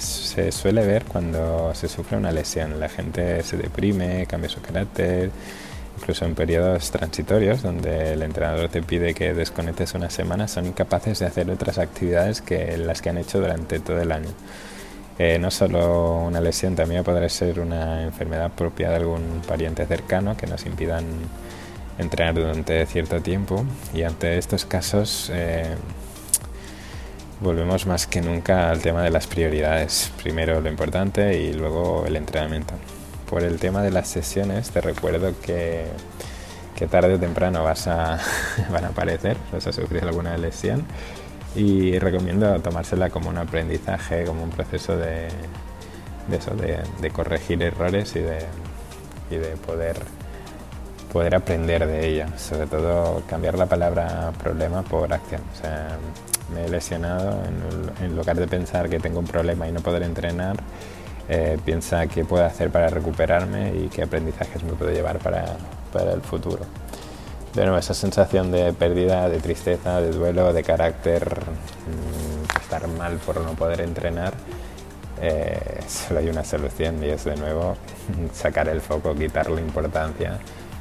se 0.00 0.50
suele 0.50 0.84
ver 0.84 1.04
cuando 1.04 1.72
se 1.72 1.86
sufre 1.86 2.16
una 2.16 2.32
lesión. 2.32 2.80
La 2.80 2.88
gente 2.88 3.44
se 3.44 3.56
deprime, 3.56 4.26
cambia 4.26 4.48
su 4.48 4.60
carácter, 4.60 5.30
incluso 5.96 6.24
en 6.24 6.34
periodos 6.34 6.90
transitorios 6.90 7.62
donde 7.62 8.12
el 8.12 8.22
entrenador 8.22 8.68
te 8.68 8.82
pide 8.82 9.14
que 9.14 9.34
desconectes 9.34 9.94
una 9.94 10.10
semana, 10.10 10.48
son 10.48 10.66
incapaces 10.66 11.18
de 11.18 11.26
hacer 11.26 11.50
otras 11.50 11.78
actividades 11.78 12.42
que 12.42 12.76
las 12.76 13.02
que 13.02 13.10
han 13.10 13.18
hecho 13.18 13.40
durante 13.40 13.80
todo 13.80 14.00
el 14.00 14.12
año. 14.12 14.30
Eh, 15.18 15.38
no 15.38 15.50
solo 15.50 16.18
una 16.26 16.40
lesión, 16.40 16.76
también 16.76 17.02
podrá 17.02 17.26
ser 17.28 17.60
una 17.60 18.02
enfermedad 18.02 18.50
propia 18.52 18.90
de 18.90 18.96
algún 18.96 19.40
pariente 19.46 19.86
cercano 19.86 20.36
que 20.36 20.46
nos 20.46 20.66
impidan 20.66 21.04
entrenar 21.98 22.34
durante 22.34 22.84
cierto 22.84 23.22
tiempo 23.22 23.64
y 23.94 24.02
ante 24.02 24.36
estos 24.36 24.66
casos 24.66 25.30
eh, 25.32 25.74
volvemos 27.40 27.86
más 27.86 28.06
que 28.06 28.20
nunca 28.20 28.70
al 28.70 28.80
tema 28.80 29.02
de 29.02 29.10
las 29.10 29.26
prioridades. 29.26 30.12
Primero 30.22 30.60
lo 30.60 30.68
importante 30.68 31.40
y 31.40 31.54
luego 31.54 32.04
el 32.06 32.16
entrenamiento. 32.16 32.74
Por 33.28 33.42
el 33.42 33.58
tema 33.58 33.82
de 33.82 33.90
las 33.90 34.08
sesiones 34.08 34.70
te 34.70 34.80
recuerdo 34.80 35.32
que, 35.40 35.86
que 36.76 36.86
tarde 36.86 37.14
o 37.14 37.18
temprano 37.18 37.64
vas 37.64 37.86
a, 37.86 38.18
van 38.70 38.84
a 38.84 38.88
aparecer, 38.88 39.36
vas 39.52 39.66
a 39.66 39.72
sufrir 39.72 40.04
alguna 40.04 40.36
lesión 40.36 40.84
y 41.54 41.98
recomiendo 41.98 42.60
tomársela 42.60 43.10
como 43.10 43.30
un 43.30 43.38
aprendizaje, 43.38 44.24
como 44.24 44.42
un 44.42 44.50
proceso 44.50 44.96
de, 44.96 45.28
de 46.28 46.36
eso, 46.36 46.54
de, 46.54 46.80
de, 47.00 47.10
corregir 47.10 47.62
errores 47.62 48.14
y 48.14 48.20
de, 48.20 48.38
y 49.30 49.36
de 49.36 49.56
poder 49.56 49.96
poder 51.12 51.34
aprender 51.34 51.86
de 51.86 52.06
ella, 52.06 52.36
sobre 52.36 52.66
todo 52.66 53.22
cambiar 53.26 53.56
la 53.56 53.64
palabra 53.64 54.32
problema 54.38 54.82
por 54.82 55.10
acción. 55.14 55.40
O 55.50 55.56
sea, 55.56 55.96
me 56.54 56.66
he 56.66 56.68
lesionado, 56.68 57.40
en, 58.02 58.14
lugar 58.14 58.36
de 58.36 58.46
pensar 58.46 58.90
que 58.90 58.98
tengo 58.98 59.20
un 59.20 59.26
problema 59.26 59.66
y 59.66 59.72
no 59.72 59.80
poder 59.80 60.02
entrenar, 60.02 60.56
eh, 61.28 61.58
piensa 61.64 62.06
qué 62.06 62.24
puedo 62.24 62.44
hacer 62.44 62.70
para 62.70 62.88
recuperarme 62.88 63.74
y 63.74 63.88
qué 63.88 64.02
aprendizajes 64.02 64.62
me 64.62 64.72
puedo 64.72 64.92
llevar 64.92 65.18
para, 65.18 65.56
para 65.92 66.12
el 66.12 66.22
futuro. 66.22 66.64
De 67.54 67.62
nuevo, 67.62 67.78
esa 67.78 67.94
sensación 67.94 68.52
de 68.52 68.72
pérdida, 68.72 69.28
de 69.28 69.38
tristeza, 69.38 70.00
de 70.00 70.10
duelo, 70.10 70.52
de 70.52 70.62
carácter, 70.62 71.40
mmm, 71.40 72.60
estar 72.60 72.86
mal 72.88 73.16
por 73.16 73.40
no 73.40 73.52
poder 73.52 73.80
entrenar, 73.80 74.34
eh, 75.20 75.80
solo 75.88 76.20
hay 76.20 76.28
una 76.28 76.44
solución 76.44 77.02
y 77.02 77.08
es 77.08 77.24
de 77.24 77.36
nuevo 77.36 77.76
sacar 78.32 78.68
el 78.68 78.80
foco, 78.80 79.14
quitarle 79.14 79.60
importancia 79.60 80.38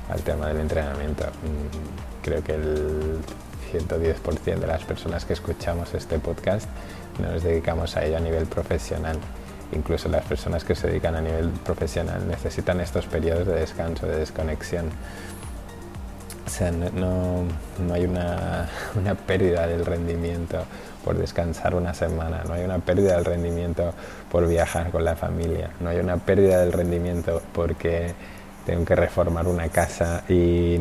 al 0.10 0.22
tema 0.22 0.48
del 0.48 0.60
entrenamiento. 0.60 1.24
Mm, 1.26 2.24
creo 2.24 2.44
que 2.44 2.56
el 2.56 3.20
110% 3.72 4.60
de 4.60 4.68
las 4.68 4.84
personas 4.84 5.26
que 5.26 5.34
escuchamos 5.34 5.94
este 5.94 6.20
podcast 6.20 6.68
nos 7.20 7.44
dedicamos 7.44 7.96
a 7.96 8.04
ello 8.04 8.18
a 8.18 8.20
nivel 8.20 8.46
profesional. 8.46 9.18
Incluso 9.72 10.10
las 10.10 10.24
personas 10.26 10.64
que 10.64 10.76
se 10.76 10.88
dedican 10.88 11.16
a 11.16 11.22
nivel 11.22 11.50
profesional 11.50 12.28
necesitan 12.28 12.80
estos 12.80 13.06
periodos 13.08 13.48
de 13.48 13.54
descanso, 13.54 14.06
de 14.08 14.18
desconexión. 14.18 14.90
O 16.46 16.50
sea, 16.50 16.72
no, 16.72 17.44
no 17.80 17.94
hay 17.94 18.06
una, 18.06 18.70
una, 18.96 19.16
pérdida 19.16 19.68
del 19.68 19.86
rendimiento 19.86 20.64
por 21.04 21.18
descansar 21.18 21.76
una 21.76 21.94
semana, 21.94 22.44
no 22.48 22.54
hay 22.54 22.64
una 22.64 22.80
pérdida 22.80 23.16
del 23.16 23.26
rendimiento 23.26 23.94
por 24.32 24.48
viajar 24.48 24.92
con 24.92 25.04
la 25.04 25.16
familia, 25.16 25.72
no 25.80 25.90
hay 25.90 25.98
una 25.98 26.18
pérdida 26.18 26.62
del 26.62 26.72
rendimiento 26.72 27.42
porque 27.54 28.14
tengo 28.66 28.86
que 28.86 28.96
reformar 28.96 29.48
una 29.48 29.70
casa 29.70 30.24
y 30.28 30.78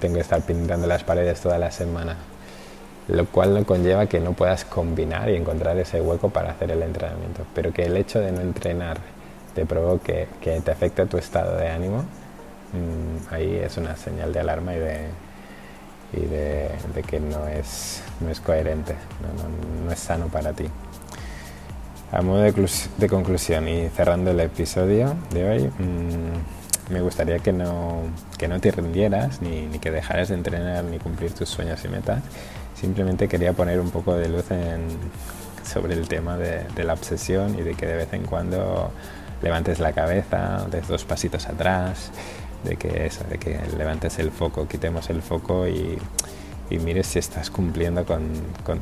tengo 0.00 0.14
que 0.14 0.20
estar 0.20 0.42
pintando 0.42 0.86
las 0.86 1.04
paredes 1.04 1.40
toda 1.40 1.58
la 1.58 1.70
semana, 1.70 2.16
lo 3.08 3.26
cual 3.26 3.54
no 3.54 3.64
conlleva 3.64 4.06
que 4.06 4.20
no 4.20 4.32
puedas 4.32 4.64
combinar 4.64 5.28
y 5.30 5.36
encontrar 5.36 5.76
ese 5.78 6.00
hueco 6.00 6.30
para 6.30 6.52
hacer 6.52 6.70
el 6.70 6.82
entrenamiento, 6.82 7.44
pero 7.54 7.72
que 7.72 7.84
el 7.84 7.96
hecho 7.96 8.20
de 8.20 8.32
no 8.32 8.40
entrenar 8.40 8.98
te 9.54 9.66
provoque 9.66 10.28
que 10.40 10.60
te 10.60 10.70
afecte 10.70 11.04
tu 11.06 11.18
estado 11.18 11.56
de 11.56 11.68
ánimo, 11.68 12.04
mmm, 12.72 13.32
ahí 13.34 13.56
es 13.56 13.76
una 13.76 13.96
señal 13.96 14.32
de 14.32 14.40
alarma 14.40 14.74
y 14.74 14.78
de, 14.78 15.06
y 16.12 16.20
de, 16.20 16.70
de 16.94 17.02
que 17.02 17.20
no 17.20 17.48
es, 17.48 18.02
no 18.20 18.30
es 18.30 18.40
coherente, 18.40 18.94
no, 19.20 19.42
no, 19.42 19.84
no, 19.86 19.92
es 19.92 19.98
sano 19.98 20.26
para 20.26 20.52
ti. 20.52 20.66
A 22.12 22.20
modo 22.20 22.42
de, 22.42 22.52
de, 22.98 23.08
conclusión 23.08 23.68
y 23.68 23.88
cerrando 23.88 24.30
el 24.30 24.40
episodio 24.40 25.14
de 25.32 25.48
hoy, 25.48 25.62
mmm, 25.78 26.92
me 26.92 27.00
gustaría 27.00 27.38
que 27.38 27.52
no, 27.52 28.02
que 28.38 28.48
no 28.48 28.60
te 28.60 28.70
rindieras, 28.70 29.40
ni, 29.40 29.66
ni, 29.66 29.78
que 29.78 29.90
dejaras 29.90 30.28
de 30.28 30.34
entrenar, 30.34 30.84
ni 30.84 30.98
cumplir 30.98 31.32
tus 31.32 31.48
sueños 31.48 31.82
y 31.84 31.88
metas. 31.88 32.22
Simplemente 32.82 33.28
quería 33.28 33.52
poner 33.52 33.78
un 33.78 33.90
poco 33.92 34.16
de 34.16 34.28
luz 34.28 34.46
sobre 35.62 35.94
el 35.94 36.08
tema 36.08 36.36
de, 36.36 36.82
la 36.82 36.94
obsesión 36.94 37.56
y 37.56 37.62
de 37.62 37.74
que 37.74 37.86
de 37.86 37.94
vez 37.94 38.12
en 38.12 38.24
cuando 38.24 38.90
levantes 39.40 39.78
la 39.78 39.92
cabeza, 39.92 40.66
des 40.68 40.88
dos 40.88 41.04
pasitos 41.04 41.46
atrás, 41.46 42.10
de 42.64 42.74
que 42.74 43.06
eso, 43.06 43.22
de 43.30 43.38
que 43.38 43.56
levantes 43.78 44.18
el 44.18 44.32
foco, 44.32 44.66
quitemos 44.66 45.10
el 45.10 45.22
foco 45.22 45.68
y, 45.68 45.96
mires 46.70 47.06
si 47.06 47.20
estás 47.20 47.50
cumpliendo 47.50 48.04
con, 48.04 48.32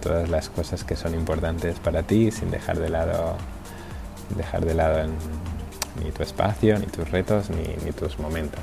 todas 0.00 0.30
las 0.30 0.48
cosas 0.48 0.82
que 0.82 0.96
son 0.96 1.12
importantes 1.12 1.78
para 1.78 2.02
ti 2.02 2.30
sin 2.30 2.50
dejar 2.50 2.78
de 2.78 2.88
lado, 2.88 3.36
dejar 4.34 4.64
de 4.64 4.72
lado 4.72 5.10
ni 6.02 6.10
tu 6.10 6.22
espacio, 6.22 6.78
ni 6.78 6.86
tus 6.86 7.10
retos, 7.10 7.50
ni, 7.50 7.92
tus 7.92 8.18
momentos. 8.18 8.62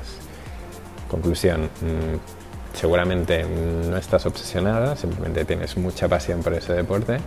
Conclusión, 1.08 1.70
mmm, 1.80 2.37
seguramente 2.78 3.44
no 3.44 3.96
estás 3.96 4.24
obsesionada, 4.26 4.94
simplemente 4.94 5.44
tienes 5.44 5.76
mucha 5.76 6.08
pasión 6.08 6.42
por 6.42 6.54
ese 6.54 6.74
deporte, 6.74 7.18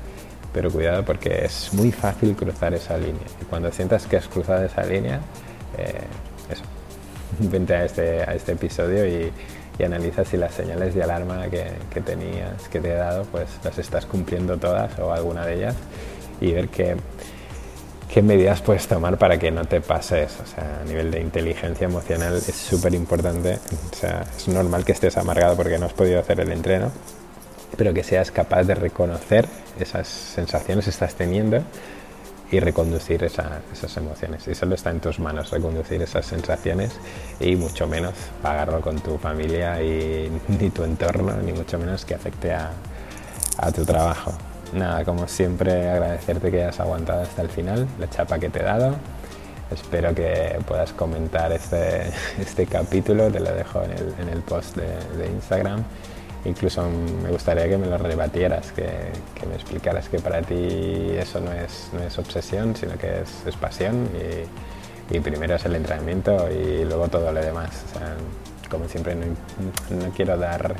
pero 0.54 0.72
cuidado 0.72 1.04
porque 1.04 1.44
es 1.46 1.74
muy 1.74 1.92
fácil 1.92 2.36
cruzar 2.36 2.74
esa 2.74 2.98
línea. 2.98 3.28
Y 3.42 3.46
cuando 3.46 3.70
sientas 3.72 4.08
que 4.08 4.16
has 4.16 4.28
cruzado 4.30 4.64
esa 4.64 4.84
línea, 4.84 5.20
eh, 5.78 6.02
eso, 6.50 6.64
vente 7.52 7.74
a 7.76 7.84
este, 7.84 8.34
este 8.34 8.54
episodio 8.54 9.06
y, 9.06 9.32
y 9.78 9.84
analiza 9.84 10.24
si 10.24 10.38
las 10.38 10.54
señales 10.54 10.96
de 10.96 11.04
alarma 11.04 11.50
que, 11.50 11.66
que, 11.94 12.00
tenías, 12.00 12.70
que 12.70 12.80
te 12.80 12.92
he 12.92 12.96
dado, 12.96 13.26
pues 13.26 13.50
las 13.64 13.78
estás 13.78 14.06
cumpliendo 14.06 14.58
todas 14.58 14.98
o 15.00 15.12
alguna 15.12 15.46
de 15.46 15.56
ellas 15.56 15.76
y 16.40 16.54
ver 16.54 16.70
que 16.70 16.96
qué 18.12 18.22
medidas 18.22 18.62
puedes 18.62 18.88
tomar 18.88 19.18
para 19.18 19.40
que 19.40 19.52
no 19.52 19.66
te 19.66 19.80
pase 19.80 20.24
eso. 20.24 20.44
O 20.44 20.46
sea, 20.46 20.82
a 20.82 20.86
nivel 20.86 21.12
de 21.12 21.22
inteligencia 21.22 21.86
emocional 21.86 22.36
es 22.36 22.56
súper 22.56 22.94
importante. 22.94 23.58
O 23.92 23.96
sea, 23.96 24.26
es 24.36 24.48
normal 24.48 24.84
que 24.84 24.92
estés 24.92 25.18
amargado 25.18 25.56
porque 25.56 25.80
no 25.80 25.86
has 25.86 25.94
podido 25.94 26.20
hacer 26.20 26.42
el 26.42 26.52
entreno, 26.52 26.92
pero 27.78 27.94
que 27.94 28.04
seas 28.04 28.32
capaz 28.32 28.64
de 28.64 28.76
reconocer 28.76 29.48
esas 29.80 30.08
sensaciones 30.08 30.86
que 30.86 30.92
estás 30.92 31.16
teniendo 31.16 31.64
y 32.52 32.60
reconducir 32.60 33.24
esa, 33.24 33.62
esas 33.72 33.96
emociones. 33.96 34.46
Y 34.46 34.56
solo 34.56 34.76
está 34.76 34.90
en 34.90 35.00
tus 35.00 35.20
manos 35.20 35.50
reconducir 35.52 36.02
esas 36.02 36.26
sensaciones 36.26 36.92
y 37.40 37.56
mucho 37.56 37.88
menos 37.88 38.14
pagarlo 38.42 38.82
con 38.82 39.00
tu 39.00 39.18
familia 39.18 39.82
y 39.82 40.30
ni 40.60 40.70
tu 40.70 40.84
entorno, 40.84 41.38
ni 41.38 41.54
mucho 41.54 41.80
menos 41.80 42.04
que 42.04 42.16
afecte 42.16 42.52
a, 42.52 42.72
a 43.58 43.72
tu 43.72 43.86
trabajo 43.86 44.34
nada, 44.74 45.04
como 45.06 45.28
siempre 45.28 45.90
agradecerte 45.90 46.52
que 46.52 46.64
hayas 46.64 46.80
aguantado 46.80 47.22
hasta 47.22 47.42
el 47.42 47.50
final, 47.50 47.88
la 48.00 48.10
chapa 48.10 48.40
que 48.40 48.50
te 48.50 48.60
he 48.60 48.64
dado. 48.64 48.96
Espero 49.72 50.14
que 50.14 50.60
puedas 50.68 50.92
comentar 50.92 51.52
este, 51.52 52.12
este 52.40 52.66
capítulo, 52.66 53.32
te 53.32 53.40
lo 53.40 53.54
dejo 53.54 53.82
en 53.84 53.92
el, 53.92 54.14
en 54.20 54.30
el 54.30 54.42
post 54.42 54.76
de, 54.76 55.28
Instagram. 55.28 55.84
Incluso 56.44 56.84
me 57.24 57.30
gustaría 57.30 57.70
que 57.70 57.78
me 57.78 57.86
lo 57.86 57.98
rebatieras, 57.98 58.72
que, 58.72 58.90
que, 59.36 59.46
me 59.46 59.54
explicaras 59.56 60.10
que 60.10 60.20
para 60.20 60.42
ti 60.42 61.12
eso 61.16 61.40
no 61.40 61.52
es, 61.52 61.90
no 61.94 62.02
es 62.02 62.18
obsesión, 62.18 62.76
sino 62.76 62.98
que 62.98 63.22
es, 63.22 63.46
es 63.46 63.56
pasión 63.56 64.10
y, 64.16 65.16
y, 65.16 65.20
primero 65.20 65.56
es 65.56 65.66
el 65.66 65.76
entrenamiento 65.76 66.50
y 66.52 66.84
luego 66.84 67.08
todo 67.10 67.32
lo 67.32 67.40
demás. 67.40 67.84
Como 68.70 68.88
siempre 68.88 69.16
no, 69.16 69.26
no 69.26 70.12
quiero 70.12 70.36
dar 70.38 70.76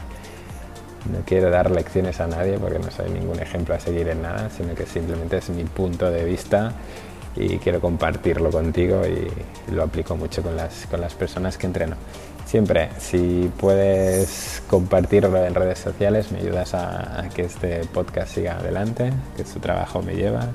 no 1.10 1.20
quiero 1.26 1.50
dar 1.50 1.72
lecciones 1.72 2.20
a 2.20 2.28
nadie 2.28 2.58
porque 2.60 2.80
no 2.80 2.92
soy 2.92 3.10
ningún 3.10 3.40
ejemplo 3.40 3.74
a 3.76 3.80
seguir 3.80 4.08
en 4.10 4.22
nada, 4.22 4.50
sino 4.50 4.76
que 4.76 4.86
simplemente 4.86 5.38
es 5.38 5.50
mi 5.50 5.64
punto 5.64 6.12
de 6.12 6.24
vista 6.24 6.74
y 7.36 7.58
quiero 7.58 7.80
compartirlo 7.80 8.52
contigo 8.52 9.02
y 9.06 9.74
lo 9.74 9.84
aplico 9.84 10.16
mucho 10.16 10.44
con 10.44 10.56
las, 10.56 10.86
con 10.88 11.02
las 11.02 11.14
personas 11.14 11.58
que 11.58 11.68
entreno. 11.68 11.96
Siempre, 12.46 12.90
si 13.00 13.50
puedes 13.58 14.62
compartirlo 14.68 15.44
en 15.44 15.56
redes 15.56 15.80
sociales, 15.80 16.32
me 16.32 16.40
ayudas 16.40 16.74
a, 16.74 17.30
que 17.34 17.44
este 17.44 17.86
podcast 17.86 18.34
siga 18.34 18.58
adelante, 18.58 19.14
que 19.38 19.46
su 19.46 19.60
trabajo 19.60 20.02
me 20.02 20.16
lleva. 20.16 20.50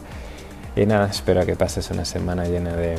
Y 0.77 0.85
nada, 0.85 1.09
espero 1.09 1.47
que 1.47 1.57
pases 1.57 1.91
una 1.91 2.05
semana 2.05 2.45
llena 2.45 2.77
de 2.77 2.97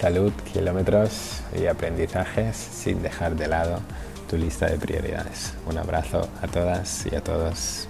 salud, 0.00 0.32
kilómetros 0.52 1.40
y 1.60 1.66
aprendizajes 1.66 2.56
sin 2.56 3.02
dejar 3.02 3.34
de 3.34 3.48
lado 3.48 3.80
tu 4.28 4.36
lista 4.36 4.66
de 4.66 4.78
prioridades. 4.78 5.54
Un 5.66 5.78
abrazo 5.78 6.28
a 6.40 6.46
todas 6.46 7.06
y 7.10 7.16
a 7.16 7.22
todos. 7.22 7.88